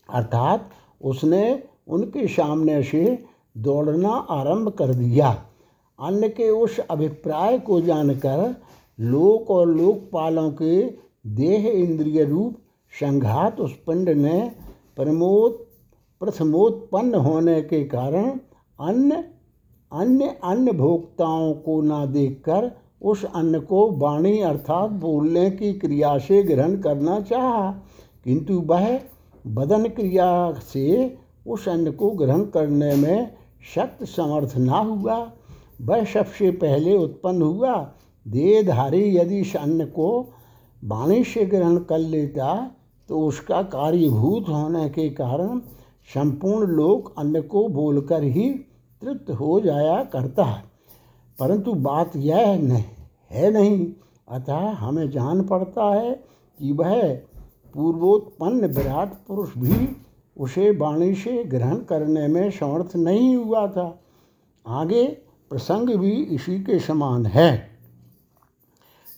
अर्थात 0.09 0.71
उसने 1.03 1.63
उनके 1.89 2.27
सामने 2.27 2.83
से 2.83 3.19
दौड़ना 3.59 4.13
आरंभ 4.31 4.69
कर 4.69 4.95
दिया। 4.95 5.31
अन्य 5.99 6.29
के 6.29 6.49
उस 6.51 6.79
अभिप्राय 6.81 7.59
को 7.59 7.81
जानकर 7.81 8.55
लोक 9.01 9.51
और 9.51 9.69
लोकपालों 9.69 10.51
के 10.53 10.83
देह 11.27 11.67
इंद्रिय 11.69 12.25
रूप 12.25 12.57
संघात 13.01 13.61
उस 13.61 13.73
पिंड 13.87 14.09
ने 14.09 14.53
प्रमोद, 14.97 15.53
प्रथमोत्पन्न 16.21 17.15
होने 17.15 17.61
के 17.63 17.85
कारण 17.85 18.31
अन्य 18.83 19.25
अन्य 19.93 20.37
अन्य 20.45 20.73
भोक्ताओं 20.73 21.53
को 21.55 21.81
ना 21.83 22.07
देखकर 22.07 22.71
उस 23.03 23.25
अन्न 23.25 23.61
को 23.61 23.91
वाणी 23.91 24.41
अर्थात 24.41 24.91
बोलने 24.91 25.51
की 25.51 25.73
क्रिया 25.73 26.19
से 26.19 26.43
ग्रहण 26.43 26.77
करना 26.77 27.21
चाहा। 27.21 27.71
किंतु 28.25 28.55
वह 28.61 29.01
बदन 29.47 29.89
क्रिया 29.89 30.53
से 30.53 31.17
उस 31.47 31.69
अन्न 31.69 31.93
को 31.93 32.11
ग्रहण 32.11 32.43
करने 32.45 32.95
में 32.95 33.33
शक्त 33.75 34.05
समर्थ 34.05 34.57
ना 34.57 34.79
हुआ। 34.79 35.33
वह 35.83 36.05
सबसे 36.05 36.51
पहले 36.51 36.97
उत्पन्न 36.97 37.43
हुआ। 37.43 37.75
देहधारी 38.29 39.17
यदि 39.17 39.39
इस 39.39 39.57
अन्न 39.57 39.85
को 39.85 40.33
वाणी 40.85 41.25
से 41.25 41.45
ग्रहण 41.45 41.77
कर 41.77 41.99
लेता 41.99 42.71
तो 43.09 43.21
उसका 43.21 43.63
कार्यभूत 43.63 44.49
होने 44.49 44.89
के 44.89 45.09
कारण 45.11 45.59
संपूर्ण 46.15 46.67
लोक 46.67 47.15
अन्न 47.19 47.41
को 47.41 47.69
बोलकर 47.69 48.23
ही 48.23 48.49
तृप्त 49.03 49.31
हो 49.31 49.61
जाया 49.61 50.05
करता 50.05 50.45
है। 50.45 50.65
परंतु 51.39 51.73
बात 51.73 52.17
यह 52.17 52.63
नहीं 52.63 52.85
है 53.31 53.51
नहीं। 53.51 53.93
अतः 54.29 54.71
हमें 54.71 55.11
जान 55.11 55.43
पड़ता 55.43 55.95
है 55.95 56.15
कि 56.59 56.73
वह 56.73 57.15
पूर्वोत्पन्न 57.75 58.67
विराट 58.67 59.15
पुरुष 59.29 59.51
भी 59.59 59.97
उसे 60.39 60.71
वाणी 60.71 61.15
से 61.15 61.45
ग्रहण 61.45 61.77
करने 61.77 62.29
में 62.29 62.51
समर्थ 62.51 62.97
नहीं 62.97 63.37
हुआ 63.37 63.67
था। 63.67 64.01
आगे 64.67 65.07
प्रसंग 65.51 65.91
भी 65.91 66.11
इसी 66.11 66.59
के 66.59 66.79
समान 66.79 67.27
है। 67.27 67.69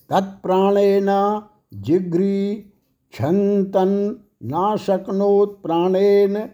तत्प्राणेन 0.09 1.41
जिग्री 1.73 2.73
छंतन 3.13 4.19
ना 4.43 4.75
शक्नोत 4.75 5.61
प्राणेन 5.63 6.49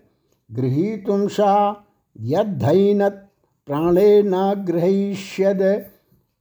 सा 1.27 1.85
यद्धैनत 2.21 3.27
प्राणेन 3.67 4.33
ग्रहीष्यद 4.65 5.61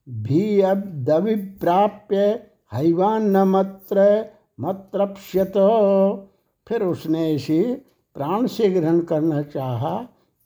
भी 0.08 0.60
अब्दविप्राप्य 0.60 2.18
हैवान्नमत्र 2.72 4.00
मत्रप्स्यत। 4.60 5.52
फिर 6.66 6.82
उसने 6.82 7.32
इसे 7.34 7.62
प्राण 8.16 8.46
से 8.46 8.68
ग्रहण 8.70 9.00
करना 9.00 9.42
चाहा, 9.44 9.96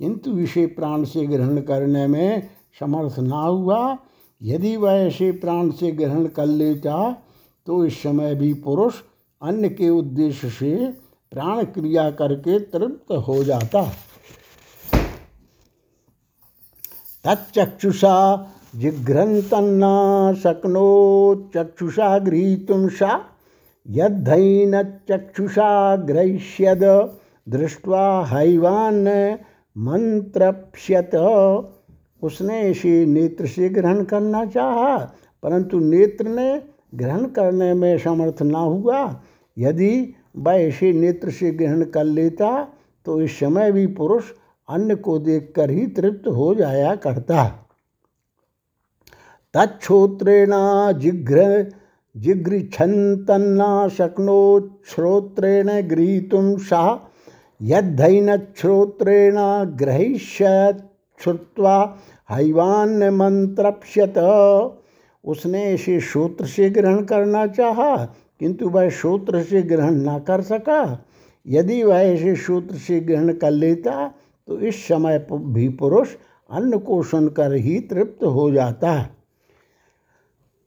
किंतु 0.01 0.39
इसे 0.39 0.67
प्राण 0.69 1.05
से 1.05 1.27
ग्रहण 1.27 1.61
करने 1.63 2.07
में 2.07 2.49
समर्थ 2.81 3.19
ना 3.21 3.41
हुआ। 3.41 3.97
यदि 4.41 4.77
वह 4.77 4.93
ऐसे 4.93 5.31
प्राण 5.33 5.71
से 5.71 5.91
ग्रहण 5.93 6.27
कर 6.29 6.47
लेता 6.47 7.11
तो 7.67 7.85
इस 7.85 8.03
समय 8.03 8.35
भी 8.35 8.53
पुरुष 8.55 8.95
अन्य 9.43 9.69
के 9.69 9.89
उद्देश्य 9.91 10.51
से 10.51 10.75
प्राण 11.33 11.65
क्रिया 11.65 12.11
करके 12.13 12.59
तृप्त 12.59 13.13
हो 13.29 13.43
जाता। 13.45 13.83
तच्चक्षुषा 17.27 18.17
शक्नो 20.35 20.89
चक्षुषा 21.55 22.19
गृहीतुम 22.19 22.89
सा 22.89 23.13
यद्धन 23.87 24.83
चक्षुषा 25.09 25.71
ग्रहिष्यद 26.07 26.85
दृष्टवा 27.49 28.05
हैवान 28.27 29.09
मंत्रप्यत 29.77 31.15
उसने 32.23 32.61
इसे 32.71 32.95
नेत्र 33.07 33.47
से 33.47 33.69
ग्रहण 33.69 34.05
करना 34.05 34.45
चाहा, 34.47 34.97
परंतु 35.43 35.79
नेत्र 35.79 36.29
ने 36.29 36.63
ग्रहण 36.95 37.25
करने 37.29 37.73
में 37.75 37.99
समर्थ 37.99 38.43
ना 38.43 38.59
हुआ। 38.59 39.01
यदि 39.57 40.15
वह 40.37 40.55
इसे 40.59 40.93
नेत्र 40.93 41.31
से 41.31 41.51
ग्रहण 41.51 41.85
कर 41.85 42.05
लेता 42.05 42.51
तो 43.07 43.21
इस 43.21 43.39
समय 43.41 43.73
भी 43.73 43.87
पुरुष 43.87 44.25
अन्न 44.69 44.95
को 44.97 45.19
देखकर 45.19 45.71
ही 45.71 45.87
तृप्त 45.87 46.29
हो 46.29 46.55
जाया 46.55 46.95
करता। 46.97 47.45
तत्ोत्रेण 49.55 50.53
जिघ्र 50.99 51.43
जिगृछन्तन्ना 52.15 53.89
शक्नोच्छ्रोत्रेण 53.89 55.69
गृहीतुं 55.89 56.57
सः। 56.59 56.99
यद्धैनच्छ्रोत्रेण 57.61 59.37
ग्रहिष्यत् 59.77 60.81
श्रुत्वा 61.21 61.77
हैवान 62.31 63.09
मंत्रप्यत 63.11 64.19
उसने 65.25 65.73
इसे 65.75 66.01
श्रोत्र 66.01 66.47
से 66.47 66.69
ग्रहण 66.71 67.05
करना 67.05 67.47
चाहा, 67.47 67.97
किंतु 68.41 68.69
वह 68.69 68.89
श्रोत्र 68.91 69.43
से 69.43 69.63
ग्रहण 69.63 69.95
ना 69.95 70.19
कर 70.19 70.41
सका। 70.43 71.05
यदि 71.47 71.83
वह 71.83 72.01
इसे 72.03 72.35
श्रोत्र 72.37 72.77
से 72.77 73.01
ग्रहण 73.01 73.33
कर 73.33 73.51
लेता 73.51 74.13
तो 74.49 74.61
इस 74.61 74.89
समय 74.89 75.27
भी 75.31 75.69
पुरुष 75.69 76.09
अन्न 76.51 76.79
को 76.79 77.03
सुनकर 77.03 77.53
ही 77.53 77.81
तृप्त 77.81 78.25
हो 78.25 78.51
जाता 78.51 78.93
है। 78.93 79.11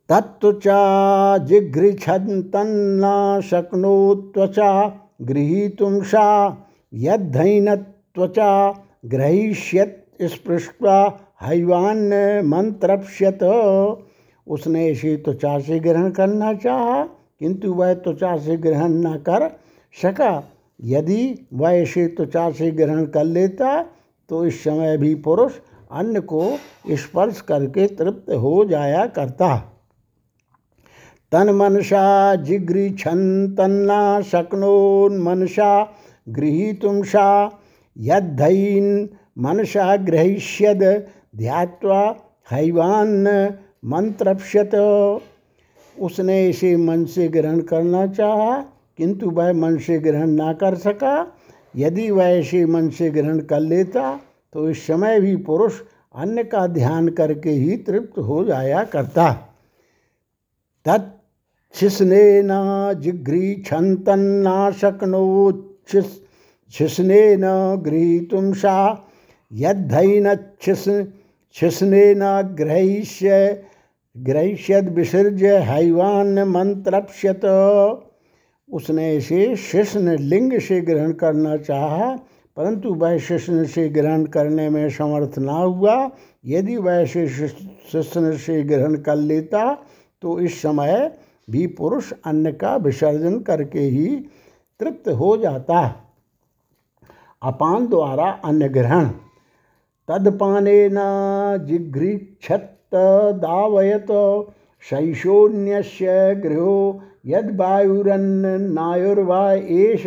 तत्त्वचा 0.10 1.38
जिघ्रिछन्तन्ना 1.38 3.42
शक्नोत्वचा 3.42 5.00
गृहीतुं 5.22 6.04
सा 6.04 6.58
यद्धैनत्वचा 6.94 8.84
ग्रहीष्यत् 9.06 10.24
स्पृष्ट्वा 10.24 11.20
हैवान्य 11.42 12.42
मंत्रप्यत 12.42 13.40
उसने 14.48 14.88
इसे 14.88 15.18
त्वचा 15.18 15.60
से 15.60 15.80
ग्रहण 15.80 16.10
करना 16.10 16.54
चाहा, 16.54 17.10
किंतु 17.40 17.74
वह 17.74 17.94
त्वचा 17.94 18.38
से 18.38 18.58
ग्रहण 18.58 19.06
न 19.06 19.20
कर 19.20 19.60
सका। 19.94 20.44
यदि 20.80 21.48
वह 21.54 21.72
इसे 21.72 22.08
त्वचा 22.08 22.50
से 22.52 22.72
ग्रहण 22.72 23.06
कर 23.06 23.24
लेता 23.24 23.82
तो 24.30 24.46
इस 24.46 24.64
समय 24.64 24.98
भी 24.98 25.14
पुरुष 25.16 25.54
अन्न 25.92 26.20
को 26.22 26.44
स्पर्श 26.98 27.42
करके 27.42 27.88
तृप्त 27.88 28.32
हो 28.32 28.64
जाया 28.66 29.06
करता। 29.08 29.56
तन 31.32 31.50
मनसा 31.56 32.36
जिगृछन 32.36 33.56
तन्ना 33.58 34.22
शक्नोन्मनसा 34.22 35.72
गृहीतुं 36.30 37.02
सा 37.04 37.28
यद्धैन 37.98 39.10
मनसा 39.40 39.96
ग्रहिष्यद 39.96 40.84
ध्यात्वा 41.36 42.02
हैवान 42.52 43.28
मंत्रप्यत 43.86 44.76
उसने 45.96 46.48
इसे 46.50 46.76
मन 46.78 47.06
से 47.06 47.28
ग्रहण 47.28 47.60
करना 47.62 48.06
चाहा 48.08 48.56
किंतु 48.98 49.30
वह 49.30 49.52
मन 49.54 49.78
से 49.78 49.98
ग्रहण 50.00 50.30
ना 50.32 50.54
कर 50.54 50.76
सका। 50.78 51.16
यदि 51.76 52.10
वह 52.12 52.28
इसे 52.30 52.66
मन 52.66 52.90
से 52.90 53.10
ग्रहण 53.10 53.40
कर 53.42 53.60
लेता 53.60 54.20
तो 54.56 54.70
इस 54.70 54.86
समय 54.88 55.20
भी 55.20 55.36
पुरुष 55.46 55.74
अन्न 56.16 56.44
का 56.44 56.66
ध्यान 56.68 57.08
करके 57.10 57.50
ही 57.50 57.78
तृप्त 57.78 58.18
हो 58.20 58.44
जाया 58.46 58.84
करता। 58.84 59.32
तत्ने 60.86 62.42
न 62.44 62.52
जिघ्री 63.00 63.56
छंतना 63.66 64.72
शक्नो 64.72 65.52
छिस्ने 66.74 67.36
न 67.40 67.46
गृहीतुम 67.86 68.52
सा। 68.54 68.78
यद्धन 69.52 70.36
छिस्ने 71.56 72.14
न 72.18 72.42
ग्रहिष्य 72.58 73.30
ग्रहिष्यद 74.16 74.90
विसर्ज्य 74.90 75.58
हैवान 75.60 76.40
मंत्रप्यत 76.48 77.42
उसने 78.70 79.16
इसे 79.16 79.56
शिष्ण 79.56 80.18
लिंग 80.20 80.60
से 80.60 80.80
ग्रहण 80.82 81.12
करना 81.14 81.56
चाहा, 81.58 82.16
परंतु 82.58 82.94
वह 82.94 83.18
शिष्ण 83.18 83.64
से 83.66 83.88
ग्रहण 83.90 84.26
करने 84.26 84.70
में 84.70 84.90
समर्थ 84.90 85.38
ना 85.40 85.54
हुआ। 85.54 86.10
यदि 86.46 86.76
वह 86.78 87.06
शिष्ण 87.06 88.36
से 88.38 88.62
ग्रहण 88.64 88.96
कर 88.98 89.16
लेता 89.16 89.74
तो 90.24 90.40
इस 90.40 90.62
समय 90.62 91.12
भी 91.50 91.66
पुरुष 91.68 92.12
अन्न 92.26 92.52
का 92.52 92.76
विसर्जन 92.76 93.40
करके 93.40 93.80
ही 93.80 94.08
तृप्त 94.80 95.10
हो 95.10 95.36
जाता। 95.38 95.84
अपान 97.42 97.88
द्वारा 97.88 98.30
अन्न 98.46 98.68
ग्रहण। 98.68 99.10
तदपाने 100.10 100.90
न 100.92 100.98
जिघ्रीक्षत 101.68 102.74
दावयत 103.36 104.12
शैशोन्य 104.84 105.82
गृहो 106.36 107.02
यदवायुरन्नायुर्वा 107.28 109.54
एष, 109.54 110.04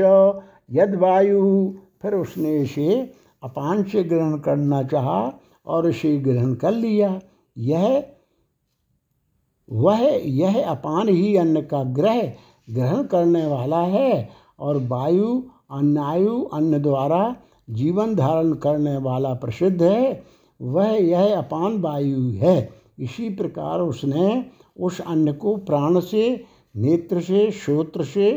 यदवायु। 0.73 1.75
फिर 2.03 2.15
उसने 2.15 2.59
इसे 2.59 3.13
अपान 3.43 3.83
से 3.83 4.05
ग्रहण 4.05 4.39
करना 4.39 4.83
चाहा 4.83 5.33
और 5.67 5.89
इसे 5.89 6.19
ग्रहण 6.19 6.55
कर 6.55 6.73
लिया। 6.73 7.21
यह, 7.59 8.05
वह, 9.71 10.21
यह 10.25 10.69
अपान 10.69 11.09
ही 11.09 11.37
अन्न 11.37 11.61
का 11.61 11.85
ग्रह 11.85 12.33
ग्रहण 12.71 13.03
करने 13.03 13.47
वाला 13.47 13.81
है 13.81 14.29
और 14.59 14.79
वायु, 14.79 15.43
अन्नायु, 15.71 16.43
अन्न 16.43 16.83
द्वारा 16.83 17.37
जीवन 17.71 18.15
धारण 18.15 18.53
करने 18.53 18.97
वाला 18.97 19.35
प्रसिद्ध 19.35 19.83
है। 19.83 20.23
वह, 20.63 20.87
यह 20.87 21.39
अपान 21.39 21.81
वायु 21.81 22.21
है। 22.21 22.71
इसी 22.99 23.29
प्रकार 23.29 23.81
उसने 23.81 24.47
उस 24.81 25.01
अन्न 25.01 25.33
को 25.33 25.57
प्राण 25.57 26.01
से 26.01 26.45
नेत्र 26.77 27.21
से 27.21 27.51
श्रोत्र 27.51 28.05
से 28.05 28.33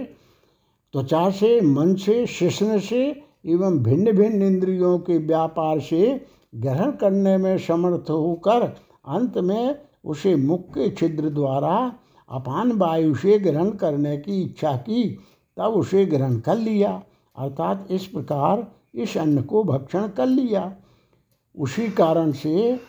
त्वचा 0.93 1.29
से 1.29 1.61
मन 1.61 1.95
से 1.95 2.25
शिष्ण 2.25 2.79
से 2.79 3.23
एवं 3.45 3.79
भिन्न 3.79 4.11
भिन्न 4.11 4.41
इंद्रियों 4.41 4.99
के 4.99 5.17
व्यापार 5.17 5.79
से 5.79 6.25
ग्रहण 6.55 6.91
करने 6.91 7.37
में 7.37 7.57
समर्थ 7.57 8.09
होकर 8.09 8.61
अंत 9.07 9.37
में 9.37 9.75
उसे 10.05 10.35
मुख्य 10.35 10.89
छिद्र 10.89 11.29
द्वारा 11.29 11.95
अपान 12.29 12.71
वायु 12.71 13.15
से 13.15 13.39
ग्रहण 13.39 13.69
करने 13.69 14.17
की 14.17 14.41
इच्छा 14.41 14.75
की, 14.75 15.19
तब 15.57 15.63
उसे 15.63 16.05
ग्रहण 16.05 16.39
कर 16.39 16.57
लिया। 16.57 17.03
अर्थात 17.37 17.87
इस 17.91 18.05
प्रकार 18.05 18.71
इस 18.95 19.17
अन्न 19.17 19.41
को 19.41 19.63
भक्षण 19.63 20.07
कर 20.07 20.25
लिया। 20.25 20.75
उसी 21.59 21.89
कारण 21.89 22.31
से 22.31 22.79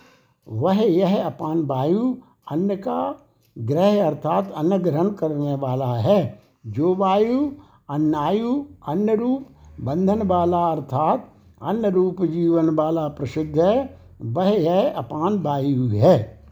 वह 0.48 0.82
यह 0.82 1.26
अपान 1.26 1.62
वायु 1.62 2.16
अन्न 2.50 2.76
का 2.76 3.23
ग्रह 3.58 4.06
अर्थात 4.06 4.52
अन्न 4.56 4.76
ग्रहण 4.76 5.08
करने 5.08 5.54
वाला 5.54 5.94
है। 5.94 6.40
जो 6.66 6.94
वायु, 6.94 7.52
अन्नायु 7.90 8.64
अन्न 8.88 9.10
रूप 9.10 9.46
बंधन 9.80 10.22
वाला 10.22 10.66
अर्थात 10.66 11.32
अन्न 11.62 11.86
रूप 11.86 12.24
जीवन 12.24 12.70
वाला 12.70 13.08
प्रसिद्ध 13.08 13.58
है, 13.58 13.98
वह 14.22 14.44
है 14.44 14.90
अपान 14.90 15.38
वायु 15.38 15.88
है। 15.88 16.42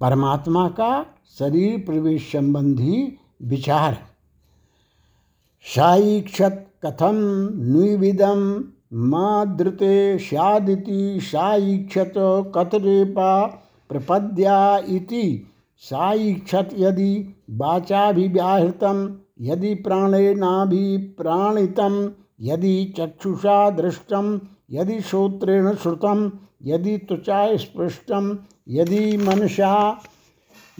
परमात्मा 0.00 0.68
का 0.68 1.06
शरीर 1.38 1.78
प्रवेश 1.78 2.32
संबंधी 2.32 3.18
विचार। 3.42 3.98
साईक्षत 5.62 6.66
कथम 6.84 7.14
नुविदम 7.54 8.64
माँ 8.94 9.56
धृते 9.56 10.18
स्यादिति 10.18 11.18
साईक्षत 11.22 12.12
कतरेपा 12.56 13.60
प्रपद्या 13.88 14.78
इति। 14.78 15.50
साईक्षत 15.78 16.70
यदि 16.78 17.34
वाचाभिव्याहृतम 17.50 19.18
यदि 19.40 19.74
प्राणेना 19.74 20.64
प्राणेनाभिप्राणितं, 20.64 22.10
यदि 22.40 22.94
चक्षुषा 22.98 23.70
दृष्टं, 23.70 24.38
यदि 24.70 25.00
श्रोत्रेण 25.00 25.74
श्रुतं, 25.74 26.30
यदि 26.62 26.98
त्वचा 26.98 27.56
स्पृष्टं, 27.56 28.38
यदि 28.68 29.16
मनसा 29.16 30.02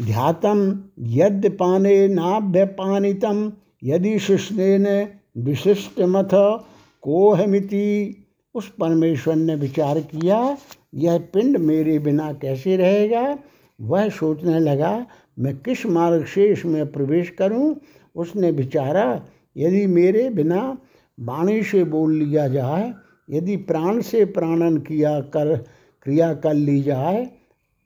ध्यातं 0.00 0.78
यद्यपानेनाभ्यपानितं 1.00 3.50
यदि 3.84 4.18
शिष्णेन 4.18 5.08
विशिष्टमथ 5.38 6.60
कोहमिति 7.02 8.20
उस 8.54 8.68
परमेश्वर 8.80 9.36
ने 9.36 9.54
विचार 9.54 10.00
किया 10.00 10.58
यह 10.94 11.18
पिंड 11.18 11.56
मेरे 11.56 11.98
बिना 11.98 12.32
कैसे 12.32 12.76
रहेगा? 12.76 13.38
वह 13.80 14.08
सोचने 14.08 14.58
लगा 14.58 15.06
मैं 15.38 15.56
किस 15.56 15.86
मार्ग 15.86 16.24
से 16.24 16.46
इसमें 16.46 16.92
प्रवेश 16.92 17.30
करूँ? 17.30 17.76
उसने 18.16 18.50
विचारा 18.50 19.26
यदि 19.56 19.86
मेरे 19.86 20.30
बिना 20.30 20.78
वाणी 21.20 21.62
से 21.62 21.84
बोल 21.84 22.14
लिया 22.14 22.48
जाए 22.48 22.94
यदि 23.30 23.56
प्राण 23.56 24.00
से 24.00 24.24
प्राणन 24.24 24.76
किया 24.76 25.20
कर 25.20 25.56
क्रिया 26.02 26.34
कर 26.34 26.54
ली 26.54 26.82
जाए 26.82 27.30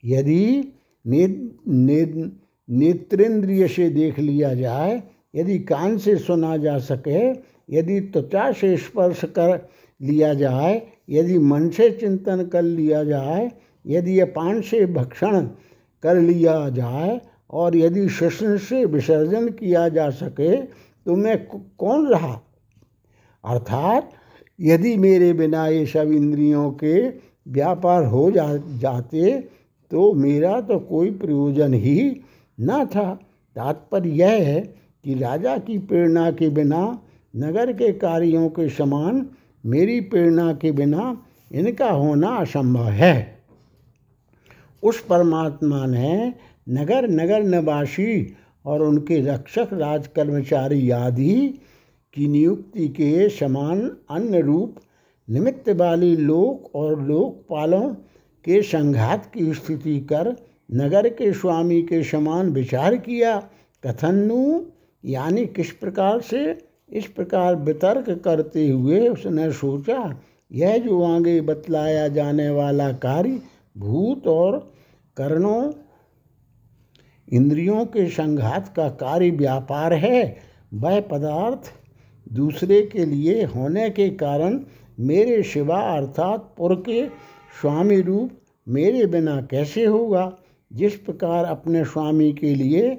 यदि 0.04 0.72
ने, 1.06 1.26
ने, 1.68 2.30
नेत्रेंद्रिय 2.70 3.68
से 3.68 3.88
देख 3.90 4.18
लिया 4.18 4.54
जाए 4.54 5.02
यदि 5.34 5.58
कान 5.58 5.98
से 5.98 6.16
सुना 6.16 6.56
जा 6.56 6.78
सके 6.78 7.28
यदि 7.78 8.00
त्वचा 8.00 8.52
से 8.52 8.76
स्पर्श 8.76 9.24
कर 9.24 9.68
लिया 10.02 10.34
जाए, 10.34 10.82
यदि 11.10 11.38
मन 11.38 11.68
से 11.68 11.90
चिंतन 11.90 12.46
कर 12.46 12.62
लिया 12.62 13.04
जाए, 13.04 13.52
यदि 13.86 14.20
अपान 14.20 14.60
से 14.60 14.86
भक्षण 14.86 15.46
कर 16.02 16.16
लिया 16.16 16.68
जाए, 16.68 17.20
और 17.50 17.76
यदि 17.76 18.08
श्वसन 18.08 18.56
से 18.56 18.84
विसर्जन 18.84 19.48
किया 19.48 19.88
जा 19.88 20.10
सके 20.10 20.56
तो 21.06 21.16
मैं 21.16 21.46
कौन 21.78 22.06
रहा? 22.06 22.40
अर्थात, 23.44 24.10
यदि 24.60 24.96
मेरे 24.96 25.32
बिना 25.32 25.68
ये 25.68 25.86
सब 25.86 26.12
इंद्रियों 26.12 26.70
के 26.70 27.08
व्यापार 27.48 28.04
हो 28.04 28.30
जा, 28.30 28.56
जाते 28.56 29.40
तो 29.90 30.12
मेरा 30.14 30.60
तो 30.60 30.78
कोई 30.78 31.10
प्रयोजन 31.10 31.74
ही 31.74 32.20
न 32.60 32.86
था। 32.86 33.14
तात्पर्य 33.56 34.10
यह 34.10 34.28
है 34.28 34.60
कि 35.04 35.14
राजा 35.14 35.58
की 35.58 35.78
प्रेरणा 35.78 36.30
के 36.30 36.48
बिना 36.48 37.02
नगर 37.36 37.72
के 37.72 37.92
कार्यों 37.92 38.48
के 38.48 38.68
समान 38.68 39.26
मेरी 39.66 40.00
प्रेरणा 40.00 40.52
के 40.52 40.72
बिना 40.72 41.22
इनका 41.52 41.90
होना 41.90 42.28
असंभव 42.28 42.88
है। 42.88 43.38
उस 44.82 45.00
परमात्मा 45.04 45.86
ने 45.86 46.34
नगर 46.68 47.08
नगर 47.08 47.42
निवासी 47.42 48.36
और 48.66 48.82
उनके 48.82 49.20
रक्षक 49.20 49.68
राज 49.72 50.06
कर्मचारी 50.06 50.90
आदि 50.90 51.60
की 52.14 52.28
नियुक्ति 52.28 52.88
के 52.88 53.28
समान 53.28 53.96
अन्य 54.10 54.40
रूप, 54.40 54.76
निमित्त 55.30 55.68
वाली 55.68 56.16
लोक 56.16 56.74
और 56.74 57.02
लोकपालों 57.02 57.88
के 58.44 58.62
संघात 58.62 59.30
की 59.34 59.54
स्थिति 59.54 60.00
कर 60.00 60.36
नगर 60.72 61.08
के 61.08 61.32
स्वामी 61.32 61.82
के 61.82 62.02
समान 62.02 62.50
विचार 62.50 62.96
किया। 62.96 63.36
कथनु 63.86 64.60
यानी 65.04 65.46
किस 65.46 65.70
प्रकार 65.70 66.20
से 66.20 66.67
इस 66.92 67.06
प्रकार 67.06 67.56
वितर्क 67.56 68.22
करते 68.24 68.68
हुए 68.68 69.08
उसने 69.08 69.52
सोचा, 69.52 70.20
यह 70.52 70.78
जो 70.78 71.02
आगे 71.02 71.40
बतलाया 71.40 72.08
जाने 72.08 72.50
वाला 72.50 72.92
कार्य 72.92 73.42
भूत 73.78 74.26
और 74.26 74.72
कर्णों, 75.16 75.72
इंद्रियों 77.32 77.86
के 77.86 78.08
संघात 78.08 78.72
का 78.76 78.88
कार्य 78.88 79.30
व्यापार 79.30 79.92
है, 79.92 80.36
वह 80.74 81.00
पदार्थ 81.00 81.72
दूसरे 82.32 82.82
के 82.82 83.04
लिए 83.04 83.44
होने 83.44 83.90
के 83.90 84.10
कारण 84.10 84.60
मेरे 85.00 85.42
शिवा 85.42 85.80
अर्थात 85.80 86.54
पुर 86.58 86.74
के 86.74 87.06
स्वामी 87.60 88.00
रूप 88.00 88.30
मेरे 88.68 89.06
बिना 89.06 89.42
कैसे 89.42 89.84
होगा? 89.84 90.38
जिस 90.72 90.94
प्रकार 90.96 91.44
अपने 91.44 91.84
स्वामी 91.84 92.32
के 92.32 92.54
लिए 92.54 92.90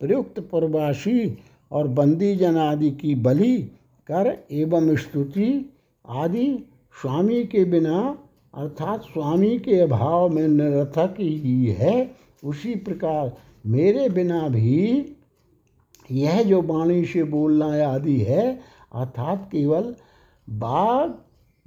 प्रयुक्त 0.00 0.40
प्रवासी 0.40 1.38
और 1.72 1.88
बंदी 1.88 2.36
जन 2.36 2.56
आदि 2.56 2.90
की 2.90 3.14
बलि 3.14 3.58
कर 4.06 4.44
एवं 4.52 4.96
स्तुति 4.96 5.72
आदि 6.08 6.68
स्वामी 7.02 7.44
के 7.44 7.64
बिना, 7.64 8.18
अर्थात 8.54 9.02
स्वामी 9.02 9.58
के 9.58 9.80
अभाव 9.80 10.28
में 10.28 10.48
निरर्थक 10.48 11.14
ही 11.18 11.66
है। 11.66 12.10
उसी 12.44 12.74
प्रकार 12.74 13.36
मेरे 13.66 14.08
बिना 14.08 14.48
भी 14.48 15.12
यह 16.12 16.42
जो 16.42 16.62
वाणी 16.62 17.04
से 17.04 17.24
बोलना 17.24 17.88
आदि 17.88 18.18
है, 18.18 18.60
अर्थात 18.94 19.48
केवल 19.52 19.94
बाघ 20.50 21.10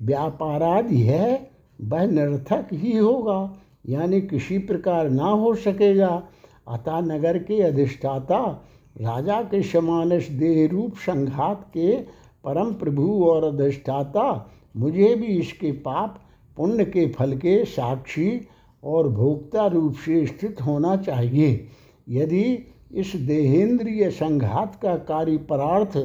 व्यापारादि 0.05 1.01
है, 1.01 1.51
वह 1.81 2.05
निरर्थक 2.05 2.67
ही 2.73 2.97
होगा। 2.97 3.57
यानी 3.89 4.21
किसी 4.21 4.57
प्रकार 4.57 5.09
ना 5.09 5.25
हो 5.25 5.55
सकेगा। 5.55 6.23
अतः 6.67 6.99
नगर 6.99 7.37
के 7.37 7.61
अधिष्ठाता 7.61 8.65
राजा 8.95 9.41
के 9.41 9.61
समान 9.63 10.11
इस 10.11 10.27
देह 10.29 10.67
रूप 10.71 10.95
संघात 10.95 11.63
के 11.67 11.95
परम 12.43 12.73
प्रभु 12.73 13.07
और 13.25 13.43
अधिष्ठाता, 13.43 14.49
मुझे 14.77 15.15
भी 15.15 15.25
इसके 15.25 15.71
पाप, 15.71 16.19
पुण्य 16.57 16.85
के 16.85 17.07
फल 17.07 17.35
के 17.37 17.63
साक्षी 17.65 18.41
और 18.83 19.09
भोक्ता 19.09 19.65
रूप 19.67 19.93
से 19.95 20.25
स्थित 20.25 20.61
होना 20.61 20.95
चाहिए। 20.95 21.67
यदि 22.09 22.67
इस 22.91 23.15
देहेंद्रिय 23.15 24.09
संघात 24.11 24.79
का 24.81 24.95
कार्य 24.95 25.37
परार्थ 25.37 25.97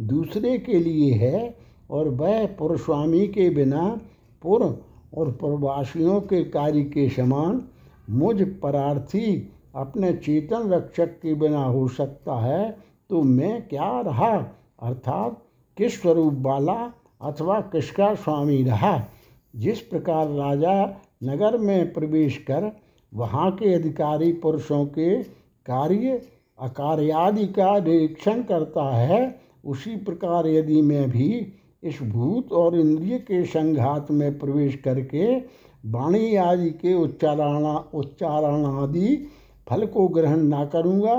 दूसरे 0.00 0.58
के 0.58 0.78
लिए 0.78 1.12
है 1.12 1.56
और 1.90 2.08
वह 2.08 2.46
पुरस्वामी 2.46 3.26
के 3.28 3.48
बिना 3.50 4.00
पुर 4.42 4.62
और 5.16 5.30
प्रवासियों 5.32 6.20
के 6.20 6.44
कार्य 6.44 6.82
के 6.84 7.08
समान 7.08 7.62
मुझ 8.10 8.42
परार्थी 8.62 9.50
अपने 9.74 10.12
चेतन 10.12 10.70
रक्षक 10.70 11.06
के 11.06 11.34
बिना 11.34 11.64
हो 11.64 11.88
सकता 11.88 12.38
है 12.40 12.76
तो 13.10 13.22
मैं 13.22 13.68
क्या 13.68 14.00
रहा? 14.00 14.36
अर्थात 14.82 15.42
किस 15.76 16.00
स्वरूप 16.02 16.34
वाला 16.36 16.92
अथवा 17.22 17.60
किसका 17.60 18.14
स्वामी 18.14 18.62
रहा? 18.62 19.08
जिस 19.56 19.80
प्रकार 19.80 20.28
राजा 20.28 21.00
नगर 21.24 21.58
में 21.58 21.92
प्रवेश 21.92 22.38
कर 22.38 22.70
वहाँ 23.14 23.50
के 23.50 23.74
अधिकारी 23.74 24.32
पुरुषों 24.32 24.84
के 24.86 25.22
कार्य, 25.66 26.22
अकार्यादि 26.60 27.46
का 27.46 27.78
निरीक्षण 27.78 28.42
करता 28.42 28.96
है, 28.96 29.40
उसी 29.64 29.96
प्रकार 29.96 30.46
यदि 30.46 30.82
मैं 30.82 31.10
भी 31.10 31.52
इस 31.82 31.98
भूत 32.02 32.52
और 32.52 32.78
इंद्रिय 32.80 33.18
के 33.18 33.44
संघात 33.44 34.10
में 34.10 34.38
प्रवेश 34.38 34.76
करके 34.76 35.36
वाणी 35.86 36.36
आदि 36.36 36.70
के 36.70 36.94
उच्चारण 36.94 37.64
उच्चारण 37.98 38.64
आदि 38.66 39.26
फल 39.66 39.86
को 39.86 40.06
ग्रहण 40.08 40.42
ना 40.44 40.64
करूँगा 40.64 41.14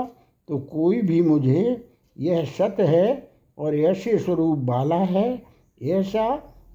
तो 0.48 0.58
कोई 0.58 1.00
भी 1.02 1.20
मुझे 1.22 1.62
यह 2.16 2.44
सत्य 2.48 2.82
है 2.82 3.30
और 3.58 3.74
ऐसे 3.76 4.18
स्वरूप 4.18 4.58
वाला 4.64 4.96
है, 4.96 5.42
ऐसा 5.80 6.26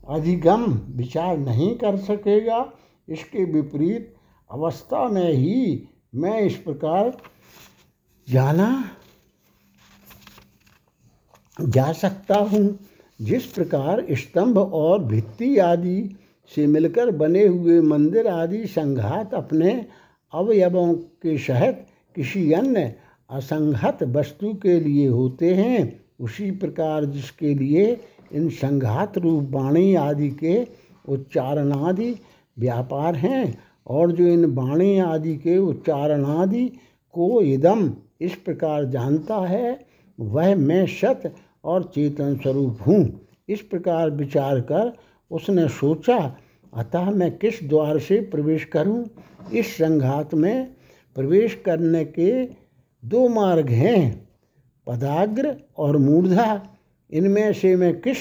अधिगम 0.10 0.63
विचार 0.95 1.38
नहीं 1.38 1.75
कर 1.75 1.97
सकेगा। 1.97 2.65
इसके 3.07 3.43
विपरीत 3.43 4.13
अवस्था 4.49 5.07
में 5.10 5.31
ही 5.31 5.88
मैं 6.15 6.39
इस 6.41 6.55
प्रकार 6.57 7.12
जाना, 8.27 8.84
जा 11.57 11.91
सकता 11.93 12.38
हूँ। 12.43 12.77
जिस 13.19 13.45
प्रकार 13.45 14.05
स्तंभ 14.12 14.57
और 14.57 15.03
भित्ति 15.03 15.57
आदि 15.60 16.17
से 16.51 16.65
मिलकर 16.67 17.12
बने 17.12 17.45
हुए 17.45 17.79
मंदिर 17.81 18.27
आदि 18.27 18.65
संघात 18.67 19.34
अपने 19.34 19.73
अवयवों 20.33 20.93
के 20.93 21.37
सहित 21.37 21.85
किसी 22.15 22.51
अन्य 22.53 22.93
असंगत 23.29 24.03
वस्तु 24.03 24.53
के 24.53 24.79
लिए 24.79 25.07
होते 25.07 25.53
हैं। 25.53 26.01
उसी 26.19 26.49
प्रकार 26.51 27.05
जिसके 27.05 27.53
लिए 27.53 27.85
इन 28.33 28.49
संघात 28.49 29.17
रूप 29.17 29.49
वाणी 29.51 29.93
आदि 29.95 30.29
के 30.29 30.63
उच्चारण 31.09 31.71
आदि 31.71 32.13
व्यापार 32.57 33.15
हैं 33.15 33.57
और 33.87 34.11
जो 34.11 34.23
इन 34.23 34.45
वाणी 34.45 34.97
आदि 34.99 35.35
के 35.35 35.57
उच्चारण 35.57 36.25
आदि 36.25 36.65
को 37.13 37.41
इदम 37.41 37.91
इस 38.21 38.35
प्रकार 38.35 38.85
जानता 38.85 39.37
है, 39.37 39.79
वह 40.19 40.55
मैं 40.55 40.85
सत 40.87 41.33
और 41.63 41.83
चेतन 41.95 42.35
स्वरूप 42.35 42.79
हूँ। 42.87 43.19
इस 43.49 43.61
प्रकार 43.61 44.09
विचार 44.09 44.59
कर 44.61 44.93
उसने 45.31 45.67
सोचा 45.69 46.17
अतः 46.73 47.10
मैं 47.12 47.38
किस 47.38 47.63
द्वार 47.63 47.99
से 47.99 48.19
प्रवेश 48.21 48.65
करूँ? 48.65 49.05
इस 49.53 49.73
संघात 49.73 50.34
में 50.34 50.73
प्रवेश 51.15 51.62
करने 51.65 52.05
के 52.05 52.45
दो 53.05 53.27
मार्ग 53.29 53.69
हैं, 53.69 54.29
पदाग्र 54.88 55.55
और 55.77 55.97
मूर्धा 55.97 56.75
इनमें 57.12 57.53
से 57.53 57.75
मैं 57.75 58.01
किस 58.01 58.17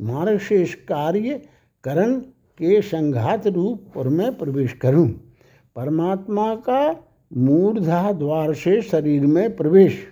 मार्ग 0.00 0.38
से 0.38 0.62
इस 0.62 0.74
कार्य 0.74 1.42
करण 1.84 2.20
के 2.58 2.82
संघात 2.82 3.46
रूप 3.46 3.96
और 3.96 4.08
मैं 4.08 4.38
प्रवेश 4.38 4.72
करूँ? 4.72 5.08
परमात्मा 5.76 6.54
का 6.54 7.04
मूर्धा 7.36 8.12
द्वार 8.12 8.54
से 8.54 8.82
शरीर 8.82 9.26
में 9.26 9.56
प्रवेश 9.56 10.06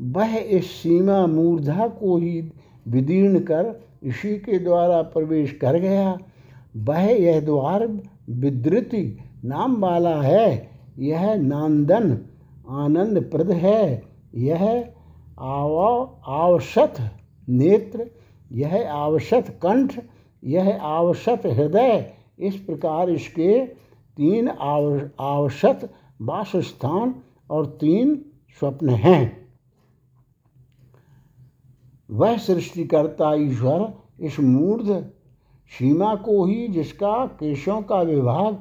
वह 0.00 0.36
इस 0.36 0.70
सीमा 0.70 1.26
मूर्धा 1.26 1.88
को 1.88 2.16
ही 2.16 2.52
विदीर्ण 2.88 3.38
कर 3.38 3.84
इसी 4.02 4.36
के 4.36 4.58
द्वारा 4.58 5.02
प्रवेश 5.02 5.52
कर 5.52 5.78
गया। 5.78 6.18
वह 6.76 7.00
यह 7.00 7.40
द्वार 7.40 7.98
विद्रुति 8.30 9.18
नाम 9.44 9.82
वाला 9.82 10.22
है। 10.22 10.70
यह 10.98 11.34
नांदन 11.34 12.18
आनंद 12.68 13.22
प्रद 13.22 13.50
है। 13.50 14.02
यह 14.34 14.88
आवा 15.38 16.22
आवशत 16.26 16.94
नेत्र, 17.48 18.06
यह 18.52 18.92
आवशत 18.92 19.44
कंठ, 19.62 20.00
यह 20.44 20.78
आवशत 20.82 21.42
हृदय। 21.46 22.12
इस 22.38 22.56
प्रकार 22.56 23.10
इसके 23.10 23.66
तीन 24.16 24.48
आव 24.48 25.10
आवशत 25.20 25.90
वासस्थान 26.22 27.14
और 27.50 27.66
तीन 27.66 28.24
स्वप्न 28.58 28.88
हैं। 28.88 29.39
वह 32.10 32.36
सृष्टिकर्ता 32.36 33.34
ईश्वर 33.34 33.92
इस 34.20 34.38
मूर्ध 34.40 34.90
सीमा 35.72 36.14
को 36.14 36.44
ही 36.44 36.66
जिसका 36.68 37.26
केशों 37.40 37.80
का 37.82 38.00
विभाग 38.02 38.54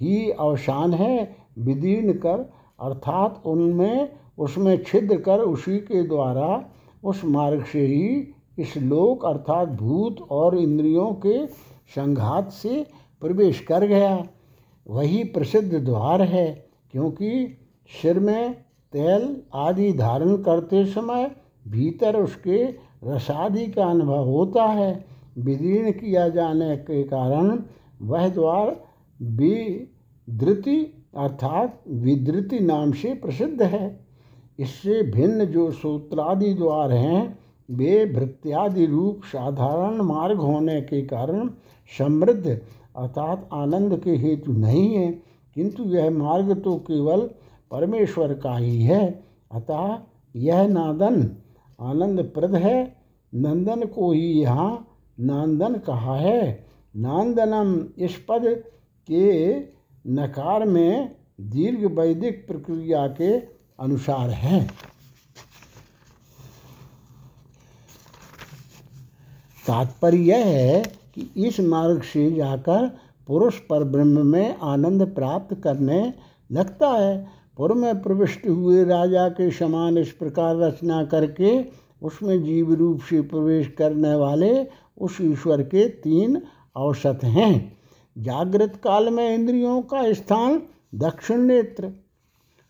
ही 0.00 0.30
अवसान 0.30 0.94
है, 0.94 1.36
विदीर्ण 1.58 2.12
कर, 2.12 2.38
अर्थात 2.80 3.42
उनमें, 3.46 4.08
उसमें 4.38 4.82
छिद्र 4.84 5.16
कर 5.16 5.40
उसी 5.40 5.78
के 5.78 6.02
द्वारा 6.02 6.64
उस 7.04 7.24
मार्ग 7.24 7.64
से 7.64 7.86
ही 7.86 8.34
इस 8.58 8.76
लोक 8.76 9.24
अर्थात 9.24 9.68
भूत 9.68 10.20
और 10.30 10.56
इंद्रियों 10.58 11.12
के 11.26 11.46
संघात 11.96 12.50
से 12.52 12.86
प्रवेश 13.22 13.60
कर 13.60 13.86
गया। 13.86 14.24
वही 14.86 15.22
प्रसिद्ध 15.24 15.74
द्वार 15.74 16.22
है, 16.22 16.50
क्योंकि 16.92 17.58
सिर 17.90 18.18
में 18.20 18.52
तेल 18.92 19.36
आदि 19.54 19.92
धारण 19.92 20.36
करते 20.36 20.84
समय 20.86 21.30
भीतर 21.68 22.16
उसके 22.16 22.64
रसादि 23.02 23.66
का 23.66 23.84
अनुभव 23.84 24.24
होता 24.24 24.64
है। 24.64 25.04
विदीर्ण 25.38 25.90
किया 25.90 26.28
जाने 26.28 26.76
के 26.76 27.02
कारण 27.02 27.58
वह 28.02 28.28
द्वार 28.28 28.76
विधृति 29.20 30.78
अर्थात 31.16 31.80
विद्रुति 31.88 32.58
नाम 32.60 32.92
से 32.92 33.14
प्रसिद्ध 33.14 33.62
है। 33.62 34.00
इससे 34.58 35.02
भिन्न 35.02 35.44
जो 35.44 35.70
सूत्रादि 35.70 36.52
द्वार 36.54 36.92
हैं, 36.92 37.38
वे 37.68 38.04
भृत्यादि 38.06 38.86
रूप 38.86 39.20
साधारण 39.24 40.00
मार्ग 40.02 40.38
होने 40.38 40.80
के 40.80 41.02
कारण 41.02 41.48
समृद्ध 41.90 42.46
अर्थात 42.46 43.48
आनंद 43.52 43.98
के 43.98 44.16
हेतु 44.16 44.52
नहीं 44.52 44.94
है, 44.94 45.10
किंतु 45.56 45.84
यह 45.84 46.10
मार्ग 46.10 46.52
तो 46.54 46.76
केवल 46.80 47.20
परमेश्वर 47.70 48.34
का 48.34 48.56
ही 48.56 48.82
है। 48.82 49.04
अतः 49.52 49.98
यह 50.34 50.66
नादन 50.68 51.22
आनंद 51.82 52.20
प्रद 52.34 52.54
है, 52.54 52.96
नंदन 53.32 53.84
को 53.86 54.12
ही 54.12 54.26
यहाँ 54.32 54.88
नांदन 55.20 55.74
कहा 55.78 56.16
है। 56.16 56.66
नांदनम 56.96 57.74
इस 57.98 58.16
पद 58.28 58.42
के 59.08 59.58
नकार 60.06 60.64
में 60.64 61.16
दीर्घ 61.40 61.98
वैदिक 61.98 62.46
प्रक्रिया 62.46 63.06
के 63.06 63.36
अनुसार 63.80 64.30
है। 64.30 64.64
तात्पर्य 69.66 70.18
यह 70.18 70.46
है 70.46 70.82
कि 71.14 71.30
इस 71.36 71.60
मार्ग 71.60 72.02
से 72.02 72.30
जाकर 72.32 72.86
पुरुष 73.26 73.58
पर 73.58 73.84
ब्रह्म 73.84 74.26
में 74.26 74.56
आनंद 74.56 75.02
प्राप्त 75.14 75.54
करने 75.54 76.14
लगता 76.52 76.88
है। 76.88 77.41
पूर्व 77.58 77.74
में 77.74 78.02
प्रविष्ट 78.02 78.46
हुए 78.46 78.84
राजा 78.84 79.28
के 79.28 79.50
समान 79.50 79.98
इस 79.98 80.12
प्रकार 80.12 80.56
रचना 80.56 81.04
करके 81.04 81.50
उसमें 82.02 82.42
जीव 82.44 82.72
रूप 82.74 83.00
से 83.00 83.20
प्रवेश 83.20 83.68
करने 83.78 84.14
वाले 84.14 84.66
उस 84.98 85.18
ईश्वर 85.20 85.62
के 85.62 85.88
तीन 85.88 86.42
औसत 86.76 87.20
हैं। 87.24 87.78
जागृत 88.18 88.76
काल 88.84 89.10
में 89.10 89.34
इंद्रियों 89.34 89.82
का 89.82 90.12
स्थान 90.12 90.62
दक्षिण 90.94 91.40
नेत्र, 91.40 91.90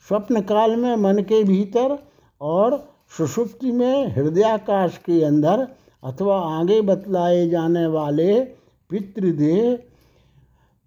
स्वप्न 0.09 0.41
काल 0.41 0.77
में 0.77 0.97
मन 0.97 1.23
के 1.23 1.43
भीतर 1.45 1.99
और 2.41 2.89
सुषुप्ति 3.17 3.73
में 3.73 4.15
हृदयाकाश 4.15 4.99
के 4.99 5.23
अंदर 5.25 5.67
अथवा 6.05 6.41
आगे 6.61 6.81
बतलाए 6.81 7.49
जाने 7.49 7.87
वाले 7.87 8.41
पितृदेह 8.91 9.79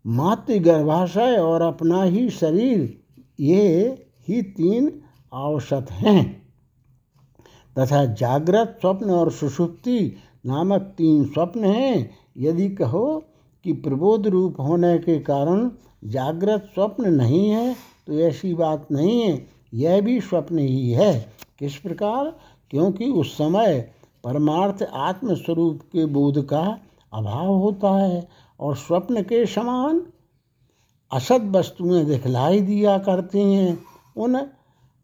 मातृ 0.05 0.59
गर्भाशय 0.59 1.37
और 1.37 1.61
अपना 1.61 2.03
ही 2.03 2.29
शरीर 2.29 3.04
ये 3.39 3.87
ही 4.27 4.41
तीन 4.41 5.01
आवश्यक 5.33 5.91
हैं। 5.91 6.41
तथा 7.77 8.05
जागृत 8.05 8.77
स्वप्न 8.81 9.09
और 9.09 9.31
सुषुप्ति 9.31 10.15
नामक 10.45 10.81
तीन 10.81 11.25
स्वप्न 11.25 11.65
हैं। 11.65 12.17
यदि 12.37 12.69
कहो 12.69 13.23
कि 13.63 13.73
प्रबोध 13.73 14.27
रूप 14.27 14.59
होने 14.59 14.97
के 14.97 15.19
कारण 15.19 15.71
जागृत 16.05 16.69
स्वप्न 16.73 17.13
नहीं 17.13 17.49
है 17.49 17.75
तो 18.07 18.13
ऐसी 18.13 18.53
बात 18.53 18.87
नहीं 18.91 19.21
है। 19.21 19.47
यह 19.73 20.01
भी 20.01 20.21
स्वप्न 20.21 20.59
ही 20.59 20.91
है। 20.91 21.33
किस 21.59 21.75
प्रकार? 21.75 22.37
क्योंकि 22.71 23.05
उस 23.05 23.33
समय 23.33 23.91
परमार्थ 24.23 24.83
आत्मस्वरूप 24.83 25.81
के 25.81 26.05
बोध 26.05 26.45
का 26.45 26.79
अभाव 27.13 27.47
होता 27.47 27.97
है 27.97 28.27
और 28.59 28.75
स्वप्न 28.75 29.21
के 29.21 29.45
समान 29.45 30.01
असत 31.11 31.41
वस्तुएँ 31.41 32.05
दिखलाई 32.05 32.61
दिया 32.61 32.97
करती 32.97 33.53
हैं। 33.53 33.83
उन 34.17 34.47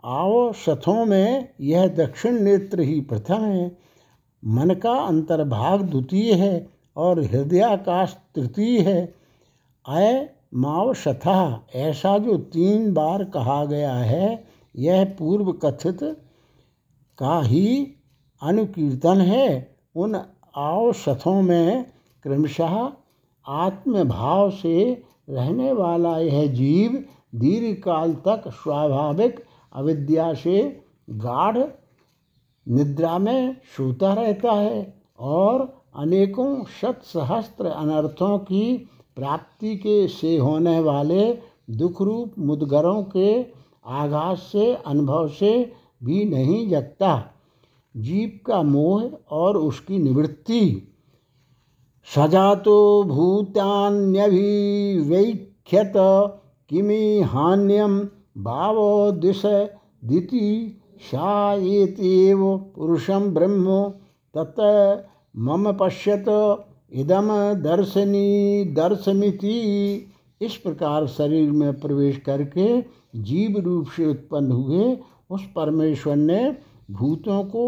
आवशथों 0.05 1.05
में 1.05 1.49
यह 1.61 1.87
दक्षिण 1.87 2.39
नेत्र 2.39 2.79
ही 2.79 3.01
प्रथम 3.01 3.41
है। 3.41 3.77
मन 4.45 4.69
का 4.69 4.93
अंतर्भाग 4.93 5.81
द्वितीय 5.81 6.33
है 6.33 6.67
और 6.97 7.23
हृदयाकाश 7.23 8.17
तृतीय 8.35 8.81
है। 8.81 9.15
अय 9.87 10.29
मावशथा, 10.53 11.67
ऐसा 11.75 12.17
जो 12.17 12.37
तीन 12.37 12.93
बार 12.93 13.23
कहा 13.23 13.65
गया 13.65 13.93
है, 13.93 14.43
यह 14.75 15.05
पूर्व 15.05 15.51
कथित 15.51 15.99
का 17.17 17.41
ही 17.41 17.93
अनुकीर्तन 18.43 19.21
है। 19.21 19.75
उन 19.95 20.21
आवशथों 20.55 21.41
में 21.41 21.85
क्रमशः 22.23 22.89
आत्मभाव 23.47 24.51
से 24.51 25.03
रहने 25.31 25.71
वाला 25.71 26.17
यह 26.17 26.47
जीव 26.53 27.05
दीर्घ 27.35 27.83
काल 27.83 28.13
तक 28.13 28.43
स्वाभाविक 28.47 29.43
अविद्या 29.73 30.33
से 30.33 30.85
गाढ़ 31.09 31.57
निद्रा 32.67 33.17
में 33.17 33.57
सोता 33.77 34.13
रहता 34.13 34.51
है 34.51 35.01
और 35.19 35.83
अनेकों 35.95 36.63
शत 36.81 37.01
सहस्त्र 37.03 37.65
अनर्थों 37.65 38.37
की 38.37 38.89
प्राप्ति 39.15 39.75
के 39.75 40.07
से 40.07 40.37
होने 40.37 40.79
वाले 40.79 41.37
दुख 41.69 42.01
रूप 42.01 42.33
मुदगरों 42.39 43.03
के 43.03 43.45
आघात 43.85 44.37
से, 44.37 44.75
अनुभव 44.75 45.27
से 45.27 45.73
भी 46.03 46.25
नहीं 46.25 46.69
जगता। 46.69 47.31
जीव 47.97 48.39
का 48.45 48.63
मोह 48.63 49.11
और 49.31 49.57
उसकी 49.57 49.99
निवृत्ति 49.99 50.90
सजातो 52.07 52.77
भूतान्यभिवैख्यत 53.03 53.83
किमी 56.69 57.21
हान्यम 57.23 57.93
भाव 58.37 58.79
दिश 59.11 59.41
दिति 60.03 60.47
पुरुषम 62.75 63.29
ब्रह्म 63.33 63.75
तत 64.35 64.59
मम 65.37 65.71
पश्यत 65.71 66.25
इदम 66.93 67.29
दर्शनी 67.61 68.63
दर्शमिति। 68.73 69.55
इस 70.41 70.55
प्रकार 70.57 71.07
शरीर 71.09 71.51
में 71.51 71.79
प्रवेश 71.79 72.17
करके 72.17 72.67
जीव 73.21 73.59
रूप 73.59 73.87
से 73.87 74.05
उत्पन्न 74.05 74.51
हुए 74.51 74.97
उस 75.29 75.41
परमेश्वर 75.55 76.15
ने 76.15 76.41
भूतों 76.91 77.43
को 77.45 77.65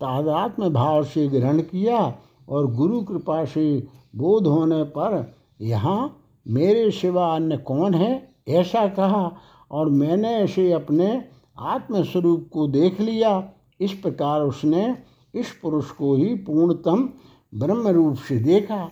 तादात्म 0.00 0.68
भाव 0.68 1.04
से 1.04 1.26
ग्रहण 1.28 1.60
किया। 1.62 1.98
और 2.48 2.74
गुरु 2.74 3.00
कृपा 3.00 3.44
से 3.44 3.86
बोध 4.16 4.46
होने 4.46 4.82
पर 4.82 5.34
यहाँ 5.60 6.16
मेरे 6.48 6.90
सिवा 6.90 7.34
अन्य 7.34 7.56
कौन 7.56 7.94
है? 7.94 8.34
ऐसा 8.48 8.86
कहा 8.88 9.30
और 9.70 9.88
मैंने 9.88 10.28
ऐसे 10.28 10.72
अपने 10.72 11.24
आत्मस्वरूप 11.58 12.48
को 12.52 12.66
देख 12.68 13.00
लिया। 13.00 13.50
इस 13.80 13.92
प्रकार 13.92 14.40
उसने 14.40 14.96
इस 15.34 15.50
पुरुष 15.62 15.90
को 15.90 16.14
ही 16.14 16.34
पूर्णतम 16.34 17.08
ब्रह्म 17.54 17.88
रूप 17.88 18.16
से 18.16 18.38
देखा। 18.38 18.90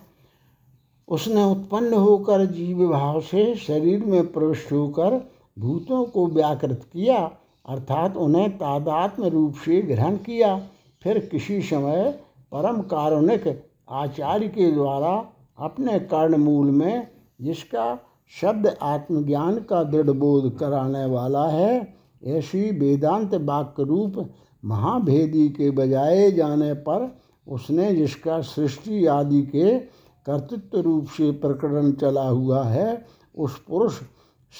उसने 1.07 1.43
उत्पन्न 1.43 1.93
होकर 1.93 2.45
जीव 2.45 2.89
भाव 2.89 3.19
से 3.21 3.55
शरीर 3.55 4.05
में 4.05 4.31
प्रविष्ट 4.33 4.71
होकर 4.71 5.31
भूतों 5.59 6.05
को 6.05 6.27
व्याकृत 6.27 6.81
किया, 6.93 7.31
अर्थात 7.65 8.17
उन्हें 8.17 8.57
तादात्म 8.57 9.23
रूप 9.23 9.53
से 9.55 9.81
ग्रहण 9.81 10.15
किया। 10.15 10.57
फिर 11.03 11.19
किसी 11.19 11.61
समय 11.61 12.24
परम 12.55 12.81
कारुणिक 12.81 13.47
आचार्य 13.91 14.47
के 14.47 14.71
द्वारा 14.71 15.13
अपने 15.59 15.99
कर्णमूल 15.99 16.69
में, 16.71 17.07
जिसका 17.41 17.99
शब्द 18.41 18.67
आत्मज्ञान 18.81 19.59
का 19.59 19.83
दृढ़ 19.83 20.09
बोध 20.09 20.57
कराने 20.57 21.05
वाला 21.05 21.45
है 21.47 21.95
ऐसी 22.23 22.61
वेदांत 22.79 23.33
वाक्य 23.35 23.83
रूप 23.83 24.29
महाभेदी 24.63 25.47
के 25.49 25.69
बजाए 25.71 26.31
जाने 26.31 26.73
पर 26.73 27.19
उसने 27.47 27.95
जिसका 27.95 28.39
सृष्टि 28.41 29.05
आदि 29.05 29.41
के 29.41 29.77
कर्तृत्व 30.25 30.79
रूप 30.79 31.07
से 31.07 31.31
प्रकरण 31.31 31.91
चला 31.91 32.27
हुआ 32.27 32.63
है, 32.63 33.05
उस 33.35 33.59
पुरुष 33.67 33.99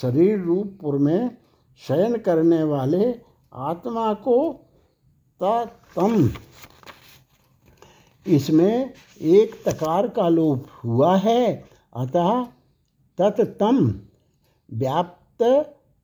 शरीर 0.01 0.39
रूप 0.39 0.77
पुर 0.81 0.97
में 0.97 1.37
शयन 1.87 2.17
करने 2.17 2.63
वाले 2.63 3.15
आत्मा 3.53 4.13
को 4.13 4.37
तम 5.41 6.29
इसमें 8.27 8.93
एक 9.21 9.69
तकार 9.69 10.07
का 10.07 10.29
लोप 10.29 10.65
हुआ 10.83 11.17
है। 11.17 11.65
अतः 11.95 12.43
तत्तम 13.17 13.93
व्याप्त 14.73 15.43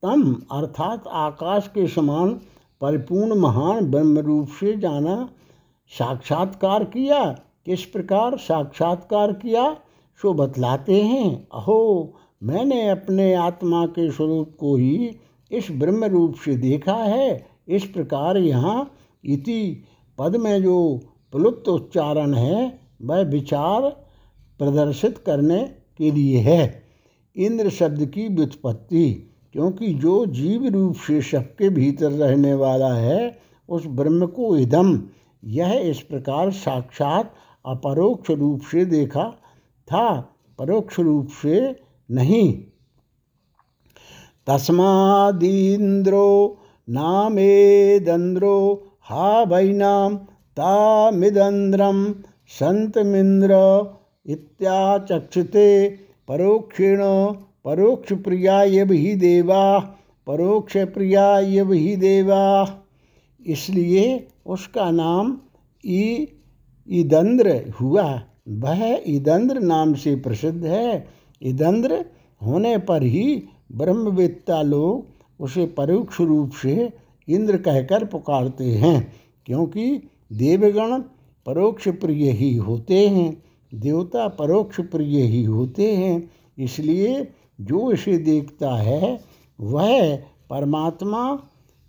तम, 0.04 0.42
अर्थात 0.52 1.08
आकाश 1.08 1.68
के 1.68 1.88
समान 1.88 2.42
परिपूर्ण 2.82 3.36
महान 3.36 3.92
ब्रह्म 3.92 4.20
रूप 4.20 4.48
से 4.48 4.78
जाना, 4.78 5.30
साक्षात्कार 5.90 6.84
किया। 6.84 7.42
किस 7.66 7.86
प्रकार 7.86 8.38
साक्षात्कार 8.38 9.34
किया? 9.34 9.78
सो 10.22 10.34
बतलाते 10.34 11.02
हैं। 11.02 11.48
अहो, 11.54 12.14
मैंने 12.44 12.90
अपने 12.90 13.34
आत्मा 13.34 13.86
के 13.86 14.12
स्वरूप 14.12 14.52
को 14.60 14.76
ही 14.76 15.18
इस 15.52 15.68
ब्रह्म 15.72 16.06
रूप 16.06 16.36
से 16.36 16.56
देखा 16.56 16.96
है। 16.96 17.48
इस 17.68 17.86
प्रकार 17.86 18.38
यहाँ 18.38 18.92
इति 19.26 19.84
पद 20.18 20.36
में 20.36 20.64
जो 20.64 21.02
प्लुप्त 21.32 21.70
उच्चारण 21.70 22.34
है, 22.34 22.80
वह 23.02 23.22
विचार 23.22 24.06
प्रदर्शित 24.60 25.18
करने 25.18 25.76
के 25.98 26.12
लिए 26.12 26.40
है। 26.40 26.84
इंद्र 27.36 27.70
शब्द 27.70 28.06
की 28.06 28.28
व्युत्पत्ति, 28.28 29.28
क्योंकि 29.54 29.94
जो 29.94 30.26
जीव 30.26 30.68
रूप 30.68 30.96
से 30.96 31.22
सबके 31.22 31.70
भीतर 31.70 32.12
रहने 32.12 32.54
वाला 32.54 32.94
है, 32.94 33.40
उस 33.70 33.86
ब्रह्म 33.86 34.28
को 34.28 34.58
इदम, 34.58 35.02
यह 35.44 35.74
इस 35.74 36.02
प्रकार 36.02 36.52
साक्षात 36.52 37.34
अपरोक्ष 37.66 38.32
रूप 38.32 38.62
से 38.62 38.86
देखा 38.86 39.38
था, 39.88 40.36
परोक्ष 40.60 41.00
रूप 41.00 41.28
से 41.28 41.76
नहीं। 42.12 42.64
तस्मादीन्द्रो 44.48 46.58
नामेदन्द्रो 46.90 48.88
हा 49.04 49.44
वैनाम 49.44 50.20
तामिदन्द्रम 50.58 52.04
संतमिंद्र 52.50 53.56
इत्याचक्षते 54.26 55.68
परोक्षेण 56.28 57.00
परोक्ष 57.66 58.14
प्रियाय 58.14 58.84
भी 58.86 59.14
देवा 59.16 59.80
परोक्ष 60.28 60.78
प्रियाय 60.94 61.64
भी 61.64 61.96
देवा। 61.96 62.44
इसलिए 63.42 64.28
उसका 64.46 64.90
नाम 64.92 65.38
ई, 65.84 66.28
ईदंद्र 66.88 67.56
हुआ। 67.82 68.04
वह 68.50 69.02
ईदंद्र 69.08 69.60
नाम 69.62 69.94
से 69.94 70.16
प्रसिद्ध 70.16 70.64
है। 70.66 71.08
ईदंद्र 71.42 72.06
होने 72.42 72.78
पर 72.78 73.04
ही 73.04 73.44
ब्रह्मवेत्ता 73.72 74.62
लोग 74.62 75.44
उसे 75.44 75.66
परोक्ष 75.78 76.20
रूप 76.22 76.52
से 76.52 76.92
इंद्र 77.28 77.58
कहकर 77.58 78.06
पुकारते 78.06 78.64
हैं, 78.64 79.14
क्योंकि 79.46 80.02
देवगण 80.32 81.00
परोक्ष 81.46 81.88
प्रिय 81.88 82.32
ही 82.32 82.56
होते 82.56 83.08
हैं, 83.08 83.44
देवता 83.76 84.28
परोक्ष 84.28 84.80
प्रिय 84.80 85.22
ही 85.22 85.44
होते 85.44 85.92
हैं, 85.92 86.32
इसलिए 86.60 87.28
जो 87.62 87.92
इसे 87.92 88.18
देखता 88.18 88.76
है, 88.76 89.20
वह 89.62 90.16
परमात्मा 90.50 91.40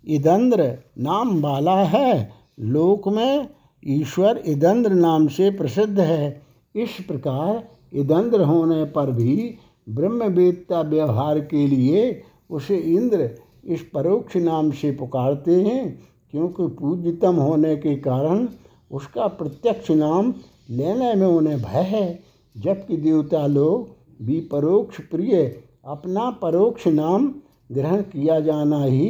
इदंद्र 0.07 0.77
नाम 0.99 1.41
वाला 1.41 1.75
है। 1.75 2.31
लोक 2.59 3.07
में 3.07 3.47
ईश्वर 3.87 4.43
इदंद्र 4.45 4.91
नाम 4.91 5.27
से 5.27 5.51
प्रसिद्ध 5.51 5.99
है। 5.99 6.41
इस 6.75 6.89
प्रकार 7.07 7.69
इदंद्र 7.93 8.41
होने 8.41 8.85
पर 8.85 9.11
भी 9.11 9.55
ब्रह्मवेत्ता 9.89 10.81
व्यवहार 10.81 11.39
के 11.39 11.67
लिए 11.67 12.21
उसे 12.49 12.77
इंद्र 12.77 13.29
इस 13.65 13.81
परोक्ष 13.93 14.35
नाम 14.35 14.71
से 14.71 14.91
पुकारते 14.91 15.61
हैं। 15.61 16.12
क्योंकि 16.33 16.67
पूज्यतम 16.67 17.35
होने 17.35 17.75
के 17.75 17.95
कारण 17.95 18.47
उसका 18.91 19.27
प्रत्यक्ष 19.27 19.91
नाम 19.91 20.33
लेने 20.69 21.13
में 21.13 21.27
उन्हें 21.27 21.61
भय 21.61 21.81
है, 21.81 22.23
जबकि 22.57 22.97
देवता 22.97 23.45
लोग 23.47 24.25
भी 24.25 24.39
परोक्ष 24.41 24.99
प्रिय, 25.01 25.61
अपना 25.85 26.29
परोक्ष 26.31 26.87
नाम 26.87 27.33
ग्रहण 27.71 28.01
किया 28.01 28.39
जाना 28.39 28.83
ही 28.83 29.07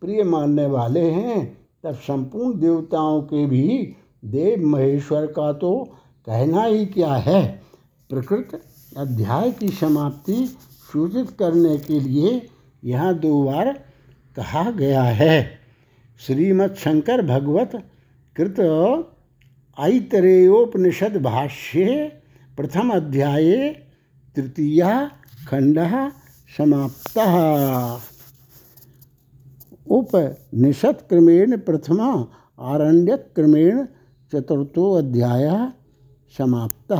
प्रिय 0.00 0.22
मानने 0.24 0.66
वाले 0.66 1.10
हैं। 1.10 1.58
तब 1.84 1.94
संपूर्ण 1.94 2.60
देवताओं 2.60 3.22
के 3.22 3.46
भी 3.46 3.96
देव 4.24 4.66
महेश्वर 4.66 5.26
का 5.26 5.52
तो 5.52 5.88
कहना 6.26 6.64
ही 6.64 6.86
क्या 6.86 7.14
है? 7.14 7.62
प्रकृत 8.10 8.60
अध्याय 8.96 9.50
की 9.50 9.68
समाप्ति 9.68 10.46
सूचित 10.92 11.30
करने 11.30 11.76
के 11.78 12.00
लिए 12.00 12.48
यहाँ 12.84 13.14
दो 13.14 13.42
बार 13.44 13.72
कहा 14.36 14.70
गया 14.70 15.02
है। 15.02 15.61
श्रीमद् 16.22 16.74
शंकर 16.74 17.20
भगवत 17.26 17.72
कृत 18.36 18.58
ऐतरेयोपनिषद 19.78 21.16
भाष्ये 21.22 21.94
प्रथम 22.56 22.90
अध्याये 22.90 23.68
तृतीया 24.36 24.90
खंड 25.48 25.78
समाप्त। 26.58 27.18
उपनिषद 29.90 30.98
क्रमेण 31.08 31.56
प्रथमा 31.58 32.10
आरण्यक 32.72 33.26
क्रमेण 33.36 33.84
चतुर्थो 34.32 34.84
अध्याय 34.92 35.48
समाप्त। 36.38 36.92